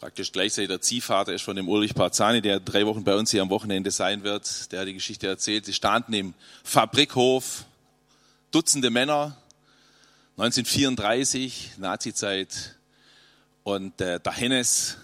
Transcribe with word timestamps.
praktisch 0.00 0.32
gleichzeitig 0.32 0.70
der 0.70 0.80
Ziehvater 0.80 1.32
ist 1.32 1.42
von 1.42 1.54
dem 1.54 1.68
Ulrich 1.68 1.94
Parzani, 1.94 2.42
der 2.42 2.58
drei 2.58 2.84
Wochen 2.84 3.04
bei 3.04 3.14
uns 3.14 3.30
hier 3.30 3.42
am 3.42 3.50
Wochenende 3.50 3.92
sein 3.92 4.24
wird. 4.24 4.72
Der 4.72 4.80
hat 4.80 4.88
die 4.88 4.94
Geschichte 4.94 5.28
erzählt. 5.28 5.66
Sie 5.66 5.72
standen 5.72 6.14
im 6.14 6.34
Fabrikhof, 6.64 7.64
Dutzende 8.50 8.88
Männer, 8.88 9.36
1934, 10.38 11.72
Nazizeit. 11.76 12.78
Und 13.62 14.00
äh, 14.00 14.18
der 14.18 14.32
Hennes 14.32 14.96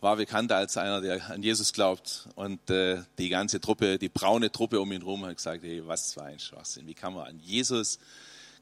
war 0.00 0.16
bekannt 0.16 0.50
als 0.50 0.78
einer, 0.78 1.02
der 1.02 1.28
an 1.28 1.42
Jesus 1.42 1.74
glaubt. 1.74 2.26
Und 2.36 2.70
äh, 2.70 3.02
die 3.18 3.28
ganze 3.28 3.60
Truppe, 3.60 3.98
die 3.98 4.08
braune 4.08 4.50
Truppe 4.50 4.80
um 4.80 4.90
ihn 4.92 5.02
herum 5.02 5.26
hat 5.26 5.36
gesagt, 5.36 5.62
hey, 5.62 5.86
was 5.86 6.14
für 6.14 6.22
ein 6.22 6.38
Schwachsinn. 6.38 6.86
Wie 6.86 6.94
kann 6.94 7.12
man 7.12 7.26
an 7.26 7.38
Jesus 7.38 7.98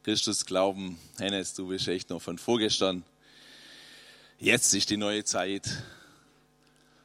Christus 0.02 0.44
glauben? 0.44 0.98
Hennes, 1.18 1.55
du 1.55 1.68
bist 1.68 1.86
echt 1.86 2.10
noch 2.10 2.20
von 2.20 2.38
vorgestern. 2.38 3.05
Jetzt 4.41 4.74
ist 4.74 4.91
die 4.91 4.96
neue 4.96 5.22
Zeit. 5.22 5.70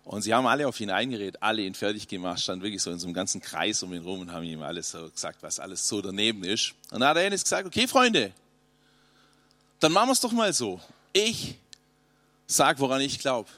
Und 0.03 0.23
sie 0.23 0.33
haben 0.33 0.47
alle 0.47 0.67
auf 0.67 0.79
ihn 0.79 0.89
eingeredet, 0.89 1.37
alle 1.41 1.61
ihn 1.61 1.75
fertig 1.75 2.07
gemacht, 2.07 2.41
stand 2.41 2.63
wirklich 2.63 2.81
so 2.81 2.91
in 2.91 2.99
so 2.99 3.07
einem 3.07 3.13
ganzen 3.13 3.39
Kreis 3.39 3.83
um 3.83 3.93
ihn 3.93 4.01
rum 4.01 4.21
und 4.21 4.31
haben 4.31 4.43
ihm 4.43 4.61
alles 4.63 4.91
so 4.91 5.09
gesagt, 5.09 5.43
was 5.43 5.59
alles 5.59 5.87
so 5.87 6.01
daneben 6.01 6.43
ist. 6.43 6.73
Und 6.91 7.01
dann 7.01 7.09
hat 7.09 7.17
er 7.17 7.23
Hennes 7.23 7.43
gesagt, 7.43 7.67
okay 7.67 7.87
Freunde, 7.87 8.33
dann 9.79 9.91
machen 9.91 10.09
wir 10.09 10.13
es 10.13 10.19
doch 10.19 10.31
mal 10.31 10.53
so. 10.53 10.81
Ich 11.13 11.55
sag, 12.47 12.79
woran 12.79 13.01
ich 13.01 13.19
glaube. 13.19 13.49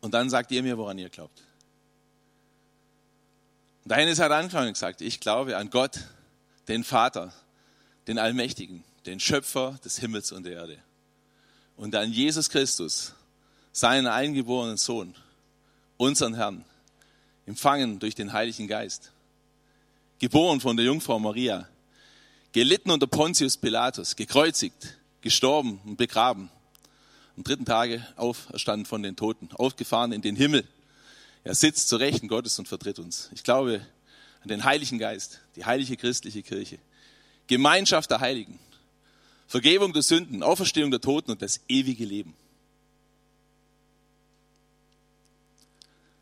Und 0.00 0.12
dann 0.12 0.28
sagt 0.28 0.50
ihr 0.50 0.62
mir, 0.62 0.76
woran 0.76 0.98
ihr 0.98 1.08
glaubt. 1.08 1.42
Und 3.84 3.90
der 3.90 3.98
Hennes 3.98 4.18
hat 4.18 4.32
angefangen 4.32 4.68
und 4.68 4.74
gesagt, 4.74 5.00
ich 5.00 5.20
glaube 5.20 5.56
an 5.56 5.70
Gott, 5.70 6.00
den 6.68 6.84
Vater, 6.84 7.32
den 8.06 8.18
Allmächtigen, 8.18 8.82
den 9.06 9.20
Schöpfer 9.20 9.78
des 9.84 9.98
Himmels 9.98 10.32
und 10.32 10.44
der 10.44 10.52
Erde. 10.52 10.78
Und 11.76 11.94
an 11.94 12.12
Jesus 12.12 12.50
Christus, 12.50 13.14
seinen 13.72 14.06
eingeborenen 14.06 14.76
Sohn, 14.76 15.14
unseren 15.96 16.34
Herrn, 16.34 16.64
empfangen 17.46 17.98
durch 17.98 18.14
den 18.14 18.32
Heiligen 18.32 18.68
Geist, 18.68 19.10
geboren 20.18 20.60
von 20.60 20.76
der 20.76 20.86
Jungfrau 20.86 21.18
Maria, 21.18 21.66
gelitten 22.52 22.90
unter 22.90 23.06
Pontius 23.06 23.56
Pilatus, 23.56 24.14
gekreuzigt, 24.14 24.98
gestorben 25.22 25.80
und 25.84 25.96
begraben, 25.96 26.50
am 27.36 27.44
dritten 27.44 27.64
Tage 27.64 28.06
auferstanden 28.16 28.84
von 28.84 29.02
den 29.02 29.16
Toten, 29.16 29.48
aufgefahren 29.52 30.12
in 30.12 30.20
den 30.20 30.36
Himmel. 30.36 30.68
Er 31.44 31.54
sitzt 31.54 31.88
zu 31.88 31.96
Rechten 31.96 32.28
Gottes 32.28 32.58
und 32.58 32.68
vertritt 32.68 32.98
uns. 32.98 33.30
Ich 33.32 33.42
glaube 33.42 33.84
an 34.42 34.48
den 34.48 34.64
Heiligen 34.64 34.98
Geist, 34.98 35.40
die 35.56 35.64
heilige 35.64 35.96
christliche 35.96 36.42
Kirche, 36.42 36.78
Gemeinschaft 37.46 38.10
der 38.10 38.20
Heiligen, 38.20 38.58
Vergebung 39.46 39.92
der 39.92 40.02
Sünden, 40.02 40.42
Auferstehung 40.42 40.90
der 40.90 41.00
Toten 41.00 41.30
und 41.30 41.42
das 41.42 41.60
ewige 41.68 42.04
Leben. 42.04 42.34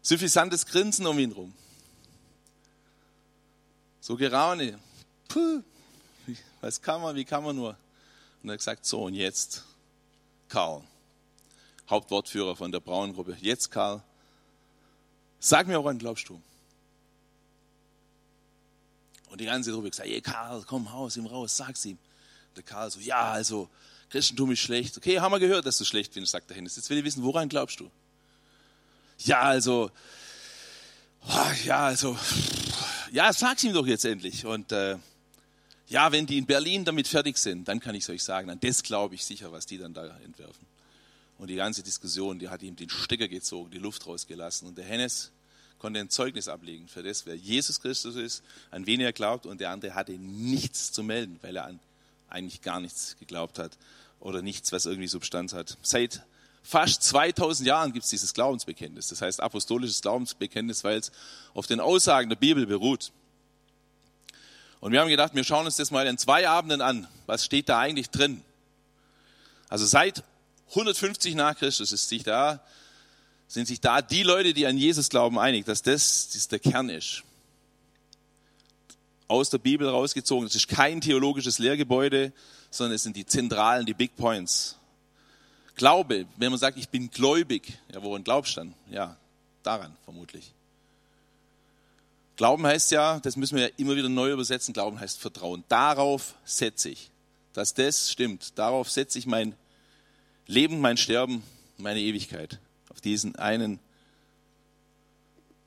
Suffisantes 0.03 0.67
Grinsen 0.67 1.07
um 1.07 1.19
ihn 1.19 1.33
rum. 1.33 1.55
So 4.01 4.17
Geraune. 4.17 4.79
Puh, 5.29 5.63
was 6.61 6.81
kann 6.81 7.01
man, 7.01 7.15
wie 7.15 7.25
kann 7.25 7.45
man 7.45 7.57
nur? 7.57 7.77
Und 8.43 8.49
er 8.49 8.53
hat 8.53 8.59
gesagt, 8.59 8.87
so 8.87 9.05
und 9.05 9.15
jetzt, 9.15 9.65
Karl, 10.49 10.83
Hauptwortführer 11.89 12.57
von 12.57 12.73
der 12.73 12.81
Brauengruppe. 12.81 13.37
Jetzt, 13.41 13.71
Karl, 13.71 14.03
sag 15.39 15.67
mir, 15.67 15.79
woran 15.79 15.99
glaubst 15.99 16.29
du? 16.29 16.41
Und 19.31 19.41
die 19.41 19.45
ganze 19.45 19.71
Gruppe 19.73 19.91
gesagt, 19.91 20.09
hey 20.09 20.21
Karl, 20.21 20.65
komm, 20.67 20.93
haus 20.93 21.17
ihm 21.17 21.27
raus, 21.27 21.57
sag's 21.57 21.85
ihm. 21.85 21.99
Der 22.57 22.63
Karl 22.63 22.91
so, 22.91 22.99
ja, 23.01 23.31
also, 23.31 23.69
Christentum 24.09 24.51
ist 24.51 24.59
schlecht. 24.59 24.97
Okay, 24.97 25.21
haben 25.21 25.33
wir 25.33 25.39
gehört, 25.39 25.67
dass 25.67 25.79
du 25.79 25.85
schlecht 25.85 26.13
findest, 26.13 26.33
sagt 26.33 26.51
der 26.51 26.57
Hennes. 26.57 26.75
Jetzt 26.75 26.91
will 26.91 26.99
ich 26.99 27.05
wissen, 27.05 27.23
woran 27.23 27.49
glaubst 27.49 27.79
du? 27.79 27.91
Ja, 29.25 29.43
also, 29.43 29.91
oh, 31.29 31.51
ja, 31.65 31.87
also, 31.87 32.17
ja, 33.13 33.33
sag's 33.33 33.65
ihm 33.65 33.73
doch 33.73 33.87
jetzt 33.87 34.05
endlich. 34.05 34.47
Und 34.47 34.73
äh, 34.73 34.97
ja, 35.89 36.13
wenn 36.13 36.27
die 36.27 36.39
in 36.39 36.47
Berlin 36.47 36.85
damit 36.85 37.09
fertig 37.09 37.37
sind, 37.37 37.69
dann 37.69 37.81
kann 37.81 37.95
ich 37.95 38.05
es 38.05 38.11
euch 38.11 38.23
sagen, 38.23 38.49
an 38.49 38.61
das 38.61 38.83
glaube 38.83 39.15
ich 39.15 39.25
sicher, 39.25 39.53
was 39.53 39.67
die 39.67 39.77
dann 39.77 39.93
da 39.93 40.07
entwerfen. 40.25 40.67
Und 41.39 41.49
die 41.49 41.57
ganze 41.57 41.83
Diskussion, 41.83 42.39
die 42.39 42.49
hat 42.49 42.63
ihm 42.63 42.77
den 42.77 42.91
Stecker 42.91 43.29
gezogen, 43.29 43.71
die 43.71 43.79
Luft 43.79 44.07
rausgelassen. 44.07 44.69
Und 44.69 44.79
der 44.79 44.85
Hennes 44.85 45.33
konnte 45.79 45.99
ein 45.99 46.11
Zeugnis 46.11 46.49
ablegen 46.49 46.87
für 46.87 47.03
das, 47.03 47.27
wer 47.27 47.35
Jesus 47.35 47.81
Christus 47.81 48.15
ist, 48.15 48.43
an 48.71 48.87
wen 48.87 49.01
er 49.01 49.13
glaubt. 49.13 49.47
Und 49.47 49.61
der 49.61 49.71
andere 49.71 49.95
hatte 49.95 50.13
nichts 50.13 50.93
zu 50.93 51.03
melden, 51.03 51.39
weil 51.43 51.57
er 51.57 51.65
an 51.65 51.81
eigentlich 52.29 52.63
gar 52.63 52.81
nichts 52.81 53.17
geglaubt 53.19 53.59
hat 53.59 53.77
oder 54.21 54.43
nichts, 54.43 54.71
was 54.73 54.87
irgendwie 54.87 55.09
Substanz 55.09 55.53
hat. 55.53 55.77
Seit 55.83 56.23
fast 56.63 57.03
2000 57.03 57.67
Jahren 57.67 57.93
gibt 57.93 58.05
es 58.05 58.11
dieses 58.11 58.35
Glaubensbekenntnis. 58.35 59.09
Das 59.09 59.23
heißt 59.23 59.41
apostolisches 59.41 60.03
Glaubensbekenntnis, 60.03 60.85
weil 60.85 60.99
es 60.99 61.13
auf 61.55 61.67
den 61.67 61.81
Aussagen 61.81 62.29
der 62.29 62.37
Bibel 62.37 62.67
beruht. 62.67 63.13
Und 64.81 64.93
wir 64.93 65.01
haben 65.01 65.09
gedacht, 65.09 65.35
wir 65.35 65.45
schauen 65.45 65.67
uns 65.67 65.77
das 65.77 65.91
mal 65.91 66.07
in 66.07 66.17
zwei 66.17 66.49
Abenden 66.49 66.81
an. 66.81 67.07
Was 67.27 67.45
steht 67.45 67.69
da 67.69 67.79
eigentlich 67.79 68.11
drin? 68.11 68.43
Also 69.69 69.85
seit 69.85 70.25
150 70.71 71.35
nach 71.35 71.57
Christus 71.57 71.93
ist 71.93 72.09
sich 72.09 72.23
da, 72.23 72.61
sind 73.47 73.67
sich 73.67 73.81
da 73.81 74.01
die 74.01 74.23
Leute, 74.23 74.55
die 74.55 74.67
an 74.67 74.79
Jesus 74.79 75.09
glauben, 75.09 75.39
einig, 75.39 75.67
dass 75.67 75.83
das, 75.83 76.31
das 76.33 76.49
der 76.49 76.61
Kern 76.61 76.89
ist. 76.89 77.25
Aus 79.29 79.51
der 79.51 79.59
Bibel 79.59 79.89
rausgezogen. 79.89 80.47
Es 80.47 80.55
ist 80.55 80.69
kein 80.69 81.01
theologisches 81.01 81.59
Lehrgebäude, 81.59 82.33
sondern 82.71 82.95
es 82.95 83.03
sind 83.03 83.17
die 83.17 83.27
zentralen, 83.27 83.87
die 83.87 83.95
Big 83.95 84.17
Points. 84.17 84.77
Glaube, 85.81 86.27
wenn 86.37 86.51
man 86.51 86.59
sagt, 86.59 86.77
ich 86.77 86.91
bin 86.91 87.11
gläubig, 87.11 87.73
ja, 87.91 88.03
woran 88.03 88.23
glaubst 88.23 88.55
du 88.55 88.61
dann? 88.61 88.75
Ja, 88.91 89.17
daran 89.63 89.97
vermutlich. 90.05 90.53
Glauben 92.37 92.67
heißt 92.67 92.91
ja, 92.91 93.19
das 93.21 93.35
müssen 93.35 93.57
wir 93.57 93.69
ja 93.69 93.75
immer 93.79 93.97
wieder 93.97 94.11
neu 94.11 94.31
übersetzen, 94.31 94.75
Glauben 94.75 95.01
heißt 95.01 95.19
Vertrauen. 95.19 95.65
Darauf 95.69 96.35
setze 96.45 96.91
ich, 96.91 97.11
dass 97.55 97.73
das 97.73 98.13
stimmt. 98.13 98.59
Darauf 98.59 98.91
setze 98.91 99.19
ich 99.19 99.25
mein 99.25 99.55
Leben, 100.47 100.83
mein 100.83 100.99
Sterben, 100.99 101.43
meine 101.79 102.01
Ewigkeit. 102.01 102.59
Auf 102.91 103.01
diesen 103.01 103.37
einen 103.37 103.81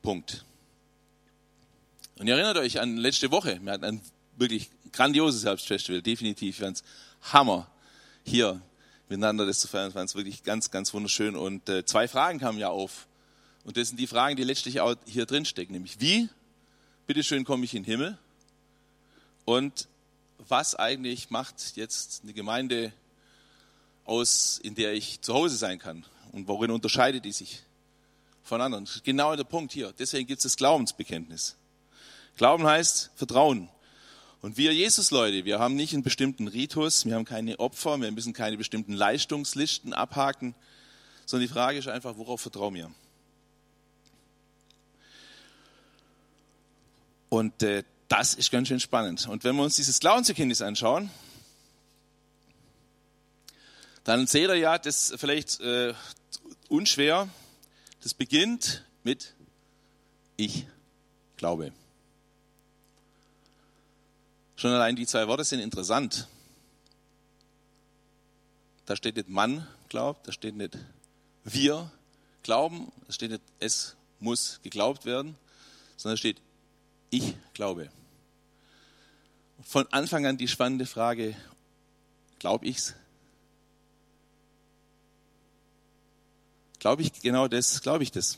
Punkt. 0.00 0.44
Und 2.20 2.28
ihr 2.28 2.36
erinnert 2.36 2.58
euch 2.58 2.78
an 2.78 2.98
letzte 2.98 3.32
Woche. 3.32 3.58
Wir 3.60 3.72
hatten 3.72 3.84
ein 3.84 4.00
wirklich 4.36 4.70
grandioses 4.92 5.44
Herbstfestival, 5.44 6.02
definitiv. 6.02 6.60
Es 6.60 6.84
Hammer, 7.32 7.66
hier 8.22 8.60
miteinander 9.08 9.46
das 9.46 9.60
zu 9.60 9.68
feiern. 9.68 9.88
Es 9.88 9.94
war 9.94 10.04
wirklich 10.14 10.42
ganz, 10.42 10.70
ganz 10.70 10.92
wunderschön. 10.94 11.36
Und 11.36 11.68
äh, 11.68 11.84
zwei 11.84 12.08
Fragen 12.08 12.38
kamen 12.38 12.58
ja 12.58 12.68
auf. 12.68 13.06
Und 13.64 13.76
das 13.76 13.88
sind 13.88 13.98
die 13.98 14.06
Fragen, 14.06 14.36
die 14.36 14.44
letztlich 14.44 14.80
auch 14.80 14.94
hier 15.06 15.26
drin 15.26 15.44
stecken. 15.44 15.72
Nämlich, 15.72 16.00
wie, 16.00 16.28
bitteschön, 17.06 17.44
komme 17.44 17.64
ich 17.64 17.74
in 17.74 17.82
den 17.82 17.90
Himmel? 17.90 18.18
Und 19.44 19.88
was 20.48 20.74
eigentlich 20.74 21.30
macht 21.30 21.76
jetzt 21.76 22.22
eine 22.22 22.32
Gemeinde 22.32 22.92
aus, 24.04 24.58
in 24.62 24.74
der 24.74 24.92
ich 24.92 25.20
zu 25.20 25.34
Hause 25.34 25.56
sein 25.56 25.78
kann. 25.78 26.04
Und 26.32 26.48
worin 26.48 26.70
unterscheidet 26.70 27.24
die 27.24 27.32
sich 27.32 27.62
von 28.42 28.60
anderen? 28.60 28.88
Genau 29.02 29.34
der 29.36 29.44
Punkt 29.44 29.72
hier. 29.72 29.92
Deswegen 29.98 30.26
gibt 30.26 30.38
es 30.38 30.42
das 30.44 30.56
Glaubensbekenntnis. 30.56 31.56
Glauben 32.36 32.66
heißt 32.66 33.12
Vertrauen. 33.14 33.68
Und 34.44 34.58
wir 34.58 34.74
Jesus-Leute, 34.74 35.46
wir 35.46 35.58
haben 35.58 35.74
nicht 35.74 35.94
einen 35.94 36.02
bestimmten 36.02 36.48
Ritus, 36.48 37.06
wir 37.06 37.14
haben 37.14 37.24
keine 37.24 37.58
Opfer, 37.60 37.98
wir 37.98 38.12
müssen 38.12 38.34
keine 38.34 38.58
bestimmten 38.58 38.92
Leistungslisten 38.92 39.94
abhaken, 39.94 40.54
sondern 41.24 41.48
die 41.48 41.54
Frage 41.54 41.78
ist 41.78 41.88
einfach, 41.88 42.18
worauf 42.18 42.42
vertrauen 42.42 42.74
wir? 42.74 42.90
Und 47.30 47.62
äh, 47.62 47.84
das 48.08 48.34
ist 48.34 48.50
ganz 48.50 48.68
schön 48.68 48.80
spannend. 48.80 49.26
Und 49.28 49.44
wenn 49.44 49.56
wir 49.56 49.62
uns 49.62 49.76
dieses 49.76 49.98
Glaubensbekenntnis 49.98 50.60
anschauen, 50.60 51.08
dann 54.04 54.26
seht 54.26 54.50
ihr 54.50 54.56
ja, 54.56 54.76
das 54.76 55.14
vielleicht 55.16 55.60
äh, 55.60 55.94
unschwer, 56.68 57.30
das 58.02 58.12
beginnt 58.12 58.84
mit 59.04 59.32
Ich 60.36 60.66
glaube. 61.38 61.72
Schon 64.56 64.72
allein 64.72 64.96
die 64.96 65.06
zwei 65.06 65.26
Worte 65.26 65.44
sind 65.44 65.60
interessant. 65.60 66.28
Da 68.86 68.96
steht 68.96 69.16
nicht 69.16 69.28
Mann 69.28 69.66
glaubt, 69.88 70.28
da 70.28 70.32
steht 70.32 70.56
nicht 70.56 70.78
wir 71.44 71.90
glauben, 72.42 72.92
da 73.06 73.12
steht 73.12 73.30
nicht 73.30 73.42
es 73.58 73.96
muss 74.20 74.60
geglaubt 74.62 75.04
werden, 75.04 75.36
sondern 75.96 76.14
da 76.14 76.18
steht 76.18 76.40
ich 77.10 77.36
glaube. 77.52 77.90
von 79.62 79.86
Anfang 79.92 80.26
an 80.26 80.36
die 80.36 80.48
spannende 80.48 80.84
Frage, 80.84 81.36
glaube 82.38 82.66
ich's? 82.66 82.94
Glaube 86.78 87.02
ich 87.02 87.12
genau 87.22 87.48
das? 87.48 87.80
Glaube 87.80 88.02
ich 88.02 88.12
das? 88.12 88.36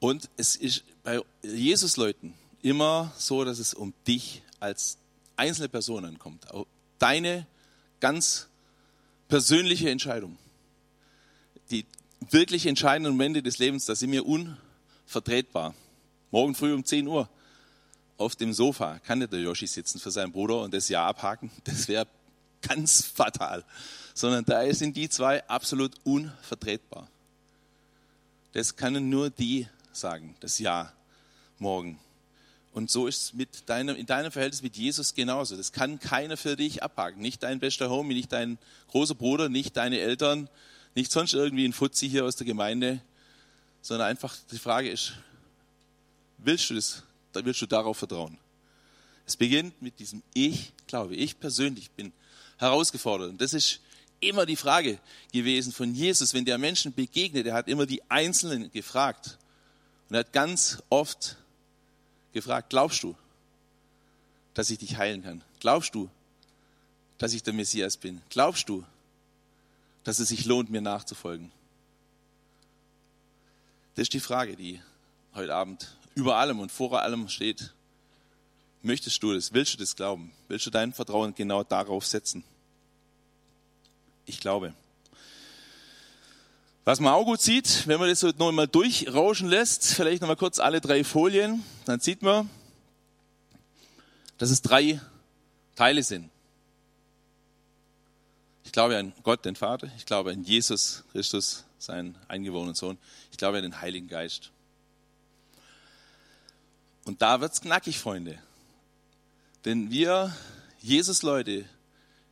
Und 0.00 0.28
es 0.36 0.56
ist 0.56 0.82
bei 1.04 1.20
Jesus-Leuten 1.42 2.34
immer 2.64 3.12
so, 3.18 3.44
dass 3.44 3.58
es 3.58 3.74
um 3.74 3.92
dich 4.06 4.42
als 4.58 4.96
einzelne 5.36 5.68
Person 5.68 6.04
ankommt. 6.04 6.46
Deine 6.98 7.46
ganz 8.00 8.48
persönliche 9.28 9.90
Entscheidung. 9.90 10.38
Die 11.70 11.84
wirklich 12.30 12.66
entscheidenden 12.66 13.12
Momente 13.12 13.42
des 13.42 13.58
Lebens, 13.58 13.84
da 13.84 13.94
sind 13.94 14.12
wir 14.12 14.24
unvertretbar. 14.26 15.74
Morgen 16.30 16.54
früh 16.54 16.72
um 16.72 16.84
10 16.84 17.06
Uhr 17.06 17.28
auf 18.16 18.34
dem 18.34 18.54
Sofa 18.54 18.98
kann 19.00 19.20
der 19.20 19.40
Yoshi 19.40 19.66
sitzen 19.66 20.00
für 20.00 20.10
seinen 20.10 20.32
Bruder 20.32 20.62
und 20.62 20.72
das 20.72 20.88
Ja 20.88 21.06
abhaken. 21.06 21.50
Das 21.64 21.86
wäre 21.88 22.06
ganz 22.62 23.04
fatal. 23.04 23.64
Sondern 24.14 24.44
da 24.46 24.72
sind 24.72 24.96
die 24.96 25.10
zwei 25.10 25.46
absolut 25.48 25.96
unvertretbar. 26.04 27.08
Das 28.52 28.76
können 28.76 29.10
nur 29.10 29.28
die 29.28 29.68
sagen, 29.92 30.34
das 30.40 30.58
Ja 30.58 30.92
morgen. 31.58 31.98
Und 32.74 32.90
so 32.90 33.06
ist 33.06 33.22
es 33.22 33.32
mit 33.34 33.68
deinem, 33.68 33.94
in 33.94 34.04
deinem 34.04 34.32
Verhältnis 34.32 34.60
mit 34.60 34.76
Jesus 34.76 35.14
genauso. 35.14 35.56
Das 35.56 35.70
kann 35.70 36.00
keiner 36.00 36.36
für 36.36 36.56
dich 36.56 36.82
abhaken. 36.82 37.22
Nicht 37.22 37.44
dein 37.44 37.60
bester 37.60 37.88
Homie, 37.88 38.14
nicht 38.14 38.32
dein 38.32 38.58
großer 38.88 39.14
Bruder, 39.14 39.48
nicht 39.48 39.76
deine 39.76 40.00
Eltern, 40.00 40.48
nicht 40.96 41.12
sonst 41.12 41.34
irgendwie 41.34 41.64
ein 41.64 41.72
Fuzzi 41.72 42.10
hier 42.10 42.24
aus 42.24 42.34
der 42.34 42.48
Gemeinde, 42.48 43.00
sondern 43.80 44.08
einfach 44.08 44.36
die 44.50 44.58
Frage 44.58 44.90
ist, 44.90 45.12
willst 46.38 46.68
du 46.68 46.74
das, 46.74 47.04
willst 47.32 47.62
du 47.62 47.66
darauf 47.66 47.96
vertrauen? 47.96 48.36
Es 49.24 49.36
beginnt 49.36 49.80
mit 49.80 50.00
diesem 50.00 50.24
Ich 50.34 50.72
glaube. 50.88 51.14
Ich 51.14 51.38
persönlich 51.38 51.92
bin 51.92 52.12
herausgefordert. 52.58 53.30
Und 53.30 53.40
das 53.40 53.54
ist 53.54 53.78
immer 54.18 54.46
die 54.46 54.56
Frage 54.56 54.98
gewesen 55.32 55.72
von 55.72 55.94
Jesus, 55.94 56.34
wenn 56.34 56.44
der 56.44 56.58
Menschen 56.58 56.92
begegnet. 56.92 57.46
Er 57.46 57.54
hat 57.54 57.68
immer 57.68 57.86
die 57.86 58.02
Einzelnen 58.10 58.72
gefragt. 58.72 59.38
Und 60.08 60.16
er 60.16 60.20
hat 60.20 60.32
ganz 60.32 60.82
oft 60.90 61.36
gefragt, 62.34 62.68
glaubst 62.68 63.02
du, 63.02 63.16
dass 64.52 64.68
ich 64.68 64.78
dich 64.78 64.98
heilen 64.98 65.22
kann? 65.22 65.42
Glaubst 65.60 65.94
du, 65.94 66.10
dass 67.16 67.32
ich 67.32 67.42
der 67.42 67.54
Messias 67.54 67.96
bin? 67.96 68.20
Glaubst 68.28 68.68
du, 68.68 68.84
dass 70.02 70.18
es 70.18 70.28
sich 70.28 70.44
lohnt, 70.44 70.70
mir 70.70 70.82
nachzufolgen? 70.82 71.50
Das 73.94 74.02
ist 74.02 74.12
die 74.12 74.20
Frage, 74.20 74.56
die 74.56 74.80
heute 75.34 75.54
Abend 75.54 75.96
über 76.14 76.36
allem 76.36 76.60
und 76.60 76.70
vor 76.70 77.00
allem 77.00 77.28
steht. 77.28 77.72
Möchtest 78.82 79.22
du 79.22 79.32
das? 79.32 79.52
Willst 79.52 79.74
du 79.74 79.78
das 79.78 79.96
glauben? 79.96 80.32
Willst 80.48 80.66
du 80.66 80.70
dein 80.70 80.92
Vertrauen 80.92 81.34
genau 81.34 81.64
darauf 81.64 82.06
setzen? 82.06 82.44
Ich 84.26 84.40
glaube. 84.40 84.74
Was 86.84 87.00
man 87.00 87.14
auch 87.14 87.24
gut 87.24 87.40
sieht, 87.40 87.86
wenn 87.86 87.98
man 87.98 88.10
das 88.10 88.20
so 88.20 88.30
noch 88.36 88.52
mal 88.52 88.68
durchrauschen 88.68 89.48
lässt, 89.48 89.94
vielleicht 89.94 90.20
noch 90.20 90.28
mal 90.28 90.36
kurz 90.36 90.58
alle 90.58 90.82
drei 90.82 91.02
Folien, 91.02 91.64
dann 91.86 92.00
sieht 92.00 92.20
man, 92.20 92.50
dass 94.36 94.50
es 94.50 94.60
drei 94.60 95.00
Teile 95.76 96.02
sind. 96.02 96.30
Ich 98.64 98.72
glaube 98.72 98.98
an 98.98 99.14
Gott, 99.22 99.44
den 99.46 99.56
Vater. 99.56 99.90
Ich 99.96 100.04
glaube 100.04 100.32
an 100.32 100.44
Jesus 100.44 101.04
Christus, 101.12 101.64
seinen 101.78 102.16
eingeborenen 102.28 102.74
Sohn. 102.74 102.98
Ich 103.30 103.38
glaube 103.38 103.58
an 103.58 103.62
den 103.62 103.80
Heiligen 103.80 104.08
Geist. 104.08 104.50
Und 107.04 107.22
da 107.22 107.40
wird's 107.40 107.60
knackig, 107.60 107.98
Freunde. 107.98 108.38
Denn 109.64 109.90
wir, 109.90 110.34
Jesus-Leute, 110.80 111.64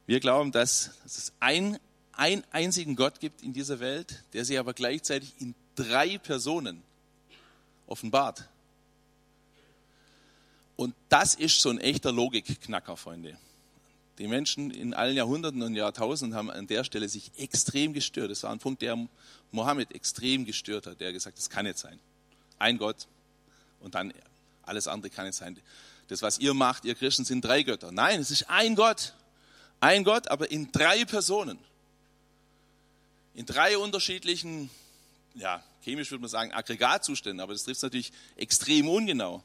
wir 0.07 0.21
glauben, 0.21 0.53
dass 0.53 0.91
es 1.07 1.33
ein 1.41 1.79
einen 2.13 2.45
einzigen 2.51 2.97
Gott 2.97 3.21
gibt 3.21 3.43
in 3.43 3.53
dieser 3.53 3.81
Welt, 3.81 4.23
der 4.33 4.45
sich 4.45 4.59
aber 4.59 4.75
gleichzeitig 4.75 5.35
in 5.39 5.55
drei 5.75 6.19
Personen 6.19 6.83
offenbart. 7.87 8.49
Und 10.77 10.95
das 11.09 11.35
ist 11.35 11.61
so 11.61 11.71
ein 11.71 11.79
echter 11.79 12.13
Logikknacker, 12.13 12.97
Freunde. 12.97 13.37
Die 14.19 14.27
Menschen 14.27 14.71
in 14.71 14.95
allen 14.95 15.17
Jahrhunderten 15.17 15.63
und 15.63 15.75
Jahrtausenden 15.75 16.37
haben 16.37 16.51
an 16.51 16.67
der 16.67 16.85
Stelle 16.85 17.09
sich 17.09 17.31
extrem 17.39 17.93
gestört. 17.93 18.31
Das 18.31 18.43
war 18.43 18.51
ein 18.51 18.59
Punkt, 18.59 18.83
der 18.83 19.09
Mohammed 19.51 19.95
extrem 19.95 20.45
gestört 20.45 20.87
hat. 20.87 21.01
Der 21.01 21.09
hat 21.09 21.15
gesagt, 21.15 21.39
das 21.39 21.49
kann 21.49 21.65
nicht 21.65 21.79
sein. 21.79 21.99
Ein 22.59 22.79
Gott 22.79 23.09
und 23.81 23.95
dann 23.95 24.13
alles 24.63 24.87
andere 24.87 25.11
kann 25.11 25.27
nicht 25.27 25.37
sein. 25.37 25.59
Das, 26.09 26.23
was 26.23 26.39
ihr 26.39 26.55
macht, 26.55 26.85
ihr 26.85 26.95
Christen, 26.95 27.25
sind 27.25 27.45
drei 27.45 27.63
Götter. 27.63 27.91
Nein, 27.91 28.21
es 28.21 28.31
ist 28.31 28.49
ein 28.51 28.75
Gott. 28.75 29.15
Ein 29.81 30.05
Gott, 30.05 30.29
aber 30.29 30.51
in 30.51 30.71
drei 30.71 31.05
Personen 31.05 31.59
in 33.35 33.47
drei 33.47 33.79
unterschiedlichen, 33.79 34.71
ja, 35.35 35.63
chemisch 35.83 36.11
würde 36.11 36.23
man 36.23 36.31
sagen, 36.31 36.53
Aggregatzuständen, 36.53 37.41
aber 37.41 37.53
das 37.53 37.65
trifft 37.65 37.79
es 37.79 37.83
natürlich 37.83 38.13
extrem 38.37 38.89
ungenau. 38.89 39.43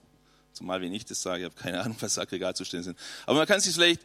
Zumal 0.53 0.81
wenn 0.81 0.93
ich 0.93 1.05
das 1.05 1.21
sage, 1.21 1.43
ich 1.43 1.45
habe 1.51 1.55
keine 1.55 1.81
Ahnung, 1.81 1.97
was 1.99 2.17
Aggregatzustände 2.17 2.83
sind. 2.83 2.99
Aber 3.25 3.37
man 3.37 3.47
kann 3.47 3.59
sich 3.59 3.73
vielleicht 3.73 4.01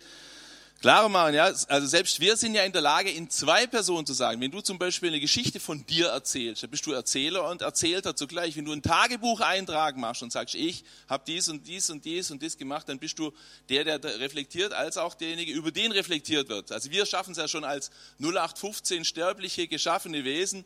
klarer 0.83 1.09
machen, 1.09 1.35
ja, 1.35 1.45
also 1.45 1.87
selbst 1.87 2.19
wir 2.21 2.37
sind 2.37 2.55
ja 2.55 2.65
in 2.65 2.73
der 2.73 2.83
Lage, 2.83 3.11
in 3.11 3.31
zwei 3.31 3.67
Personen 3.67 4.05
zu 4.05 4.13
sagen. 4.13 4.41
Wenn 4.41 4.51
du 4.51 4.61
zum 4.61 4.79
Beispiel 4.79 5.09
eine 5.09 5.21
Geschichte 5.21 5.61
von 5.61 5.87
dir 5.87 6.09
erzählst, 6.09 6.63
dann 6.65 6.71
bist 6.71 6.85
du 6.85 6.93
Erzähler 6.93 7.49
und 7.49 7.63
Erzählter 7.63 8.17
zugleich. 8.17 8.57
Wenn 8.57 8.65
du 8.65 8.73
ein 8.73 8.83
Tagebucheintrag 8.83 9.97
machst 9.97 10.23
und 10.23 10.33
sagst, 10.33 10.57
ich 10.57 10.85
habe 11.09 11.23
dies 11.27 11.49
und 11.49 11.67
dies 11.67 11.89
und 11.89 12.05
dies 12.05 12.31
und 12.33 12.43
dies 12.43 12.59
gemacht, 12.59 12.89
dann 12.89 12.99
bist 12.99 13.19
du 13.19 13.33
der, 13.69 13.99
der 13.99 14.19
reflektiert, 14.19 14.75
als 14.75 14.99
auch 14.99 15.15
derjenige, 15.15 15.53
über 15.53 15.71
den 15.71 15.93
reflektiert 15.93 16.49
wird. 16.49 16.73
Also 16.73 16.91
wir 16.91 17.07
schaffen 17.07 17.31
es 17.31 17.39
ja 17.39 17.47
schon 17.47 17.65
als 17.65 17.91
0815 18.19 19.05
sterbliche, 19.05 19.69
geschaffene 19.69 20.25
Wesen, 20.25 20.65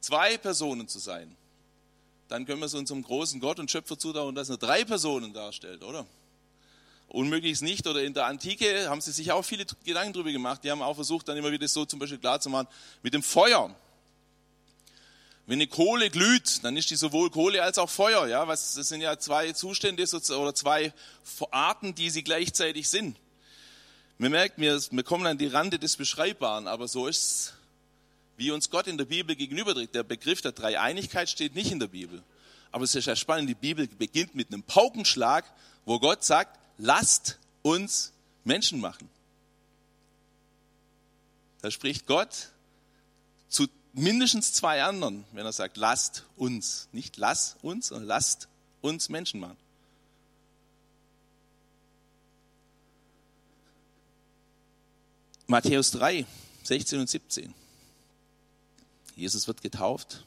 zwei 0.00 0.38
Personen 0.38 0.86
zu 0.86 1.00
sein. 1.00 1.36
Dann 2.28 2.46
können 2.46 2.60
wir 2.60 2.66
es 2.66 2.74
unserem 2.74 3.02
großen 3.02 3.40
Gott 3.40 3.58
und 3.58 3.70
Schöpfer 3.70 3.98
zutrauen, 3.98 4.36
dass 4.36 4.48
er 4.48 4.56
drei 4.56 4.84
Personen 4.84 5.32
darstellt, 5.32 5.82
oder? 5.82 6.06
Unmöglich 7.08 7.52
ist 7.52 7.62
nicht. 7.62 7.86
Oder 7.86 8.02
in 8.02 8.14
der 8.14 8.26
Antike 8.26 8.88
haben 8.88 9.00
sie 9.00 9.12
sich 9.12 9.32
auch 9.32 9.42
viele 9.42 9.64
Gedanken 9.84 10.12
darüber 10.12 10.32
gemacht. 10.32 10.64
Die 10.64 10.70
haben 10.70 10.82
auch 10.82 10.94
versucht, 10.94 11.28
dann 11.28 11.36
immer 11.36 11.52
wieder 11.52 11.66
so 11.68 11.84
zum 11.84 11.98
Beispiel 11.98 12.18
klarzumachen, 12.18 12.68
mit 13.02 13.14
dem 13.14 13.22
Feuer. 13.22 13.74
Wenn 15.46 15.58
eine 15.58 15.68
Kohle 15.68 16.10
glüht, 16.10 16.64
dann 16.64 16.76
ist 16.76 16.90
die 16.90 16.96
sowohl 16.96 17.30
Kohle 17.30 17.62
als 17.62 17.78
auch 17.78 17.88
Feuer. 17.88 18.26
Ja, 18.26 18.48
was, 18.48 18.74
das 18.74 18.88
sind 18.88 19.00
ja 19.00 19.16
zwei 19.18 19.52
Zustände 19.52 20.04
oder 20.36 20.54
zwei 20.54 20.92
Arten, 21.52 21.94
die 21.94 22.10
sie 22.10 22.24
gleichzeitig 22.24 22.88
sind. 22.88 23.16
Man 24.18 24.32
merkt, 24.32 24.58
wir, 24.58 24.80
wir 24.90 25.02
kommen 25.04 25.26
an 25.26 25.38
die 25.38 25.46
Rande 25.46 25.78
des 25.78 25.96
Beschreibbaren, 25.96 26.66
aber 26.66 26.88
so 26.88 27.06
ist 27.06 27.18
es, 27.18 27.52
wie 28.36 28.50
uns 28.50 28.70
Gott 28.70 28.88
in 28.88 28.98
der 28.98 29.04
Bibel 29.04 29.36
gegenübertritt. 29.36 29.94
Der 29.94 30.02
Begriff 30.02 30.42
der 30.42 30.52
Dreieinigkeit 30.52 31.28
steht 31.28 31.54
nicht 31.54 31.70
in 31.70 31.78
der 31.78 31.86
Bibel. 31.86 32.22
Aber 32.72 32.84
es 32.84 32.94
ist 32.94 33.06
ja 33.06 33.14
spannend, 33.14 33.48
die 33.48 33.54
Bibel 33.54 33.86
beginnt 33.86 34.34
mit 34.34 34.52
einem 34.52 34.62
Paukenschlag, 34.64 35.44
wo 35.84 36.00
Gott 36.00 36.24
sagt, 36.24 36.58
lasst 36.78 37.38
uns 37.62 38.12
Menschen 38.44 38.80
machen. 38.80 39.08
Da 41.62 41.70
spricht 41.70 42.06
Gott 42.06 42.50
zu 43.48 43.66
mindestens 43.92 44.52
zwei 44.52 44.84
anderen, 44.84 45.24
wenn 45.32 45.46
er 45.46 45.52
sagt, 45.52 45.76
lasst 45.76 46.24
uns. 46.36 46.88
Nicht 46.92 47.16
lass 47.16 47.56
uns, 47.62 47.88
sondern 47.88 48.06
lasst 48.06 48.48
uns 48.82 49.08
Menschen 49.08 49.40
machen. 49.40 49.56
Matthäus 55.48 55.92
3, 55.92 56.26
16 56.64 57.00
und 57.00 57.08
17. 57.08 57.54
Jesus 59.14 59.46
wird 59.46 59.62
getauft. 59.62 60.24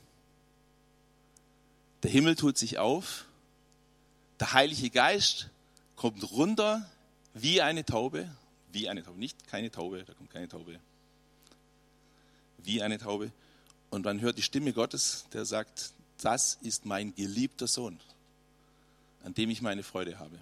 Der 2.04 2.12
Himmel 2.12 2.36
tut 2.36 2.58
sich 2.58 2.78
auf. 2.80 3.26
Der 4.40 4.54
Heilige 4.54 4.90
Geist 4.90 5.50
kommt 6.00 6.32
runter 6.32 6.90
wie 7.34 7.62
eine 7.62 7.84
Taube, 7.86 8.30
wie 8.72 8.88
eine 8.88 9.04
Taube, 9.04 9.20
nicht 9.20 9.48
keine 9.48 9.70
Taube, 9.70 10.06
da 10.06 10.14
kommt 10.14 10.30
keine 10.32 10.48
Taube, 10.48 10.80
wie 12.60 12.82
eine 12.82 12.98
Taube. 12.98 13.32
Und 13.90 14.06
man 14.06 14.22
hört 14.22 14.38
die 14.38 14.42
Stimme 14.42 14.72
Gottes, 14.72 15.26
der 15.34 15.44
sagt, 15.44 15.92
das 16.22 16.58
ist 16.62 16.86
mein 16.86 17.14
geliebter 17.16 17.68
Sohn, 17.68 18.00
an 19.26 19.34
dem 19.34 19.50
ich 19.50 19.62
meine 19.62 19.84
Freude 19.84 20.20
habe. 20.20 20.40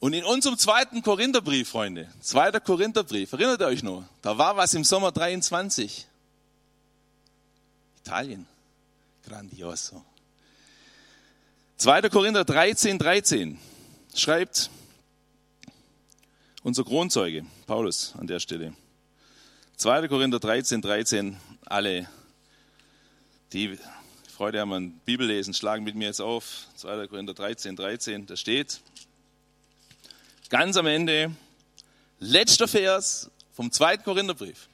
Und 0.00 0.14
in 0.14 0.24
unserem 0.24 0.58
zweiten 0.58 1.00
Korintherbrief, 1.00 1.68
Freunde, 1.68 2.12
zweiter 2.22 2.58
Korintherbrief, 2.58 3.32
erinnert 3.34 3.60
ihr 3.60 3.68
euch 3.68 3.84
noch, 3.84 4.02
da 4.20 4.36
war 4.36 4.56
was 4.56 4.74
im 4.74 4.82
Sommer 4.82 5.12
23. 5.12 6.08
Italien, 8.00 8.48
grandioso. 9.24 10.04
2. 11.82 12.10
Korinther 12.10 12.44
13, 12.44 12.96
13 12.96 13.58
schreibt 14.14 14.70
unser 16.62 16.84
Kronzeuge, 16.84 17.44
Paulus 17.66 18.14
an 18.16 18.28
der 18.28 18.38
Stelle. 18.38 18.72
2. 19.78 20.06
Korinther 20.06 20.38
13, 20.38 20.80
13, 20.80 21.36
alle, 21.66 22.08
die 23.52 23.76
Freude 24.32 24.60
haben 24.60 24.72
an 24.72 25.00
Bibellesen, 25.04 25.54
schlagen 25.54 25.82
mit 25.82 25.96
mir 25.96 26.04
jetzt 26.04 26.20
auf. 26.20 26.68
2. 26.76 27.08
Korinther 27.08 27.34
13, 27.34 27.74
13, 27.74 28.26
da 28.26 28.36
steht, 28.36 28.80
ganz 30.50 30.76
am 30.76 30.86
Ende, 30.86 31.32
letzter 32.20 32.68
Vers 32.68 33.28
vom 33.50 33.72
2. 33.72 33.96
Korintherbrief. 33.96 34.68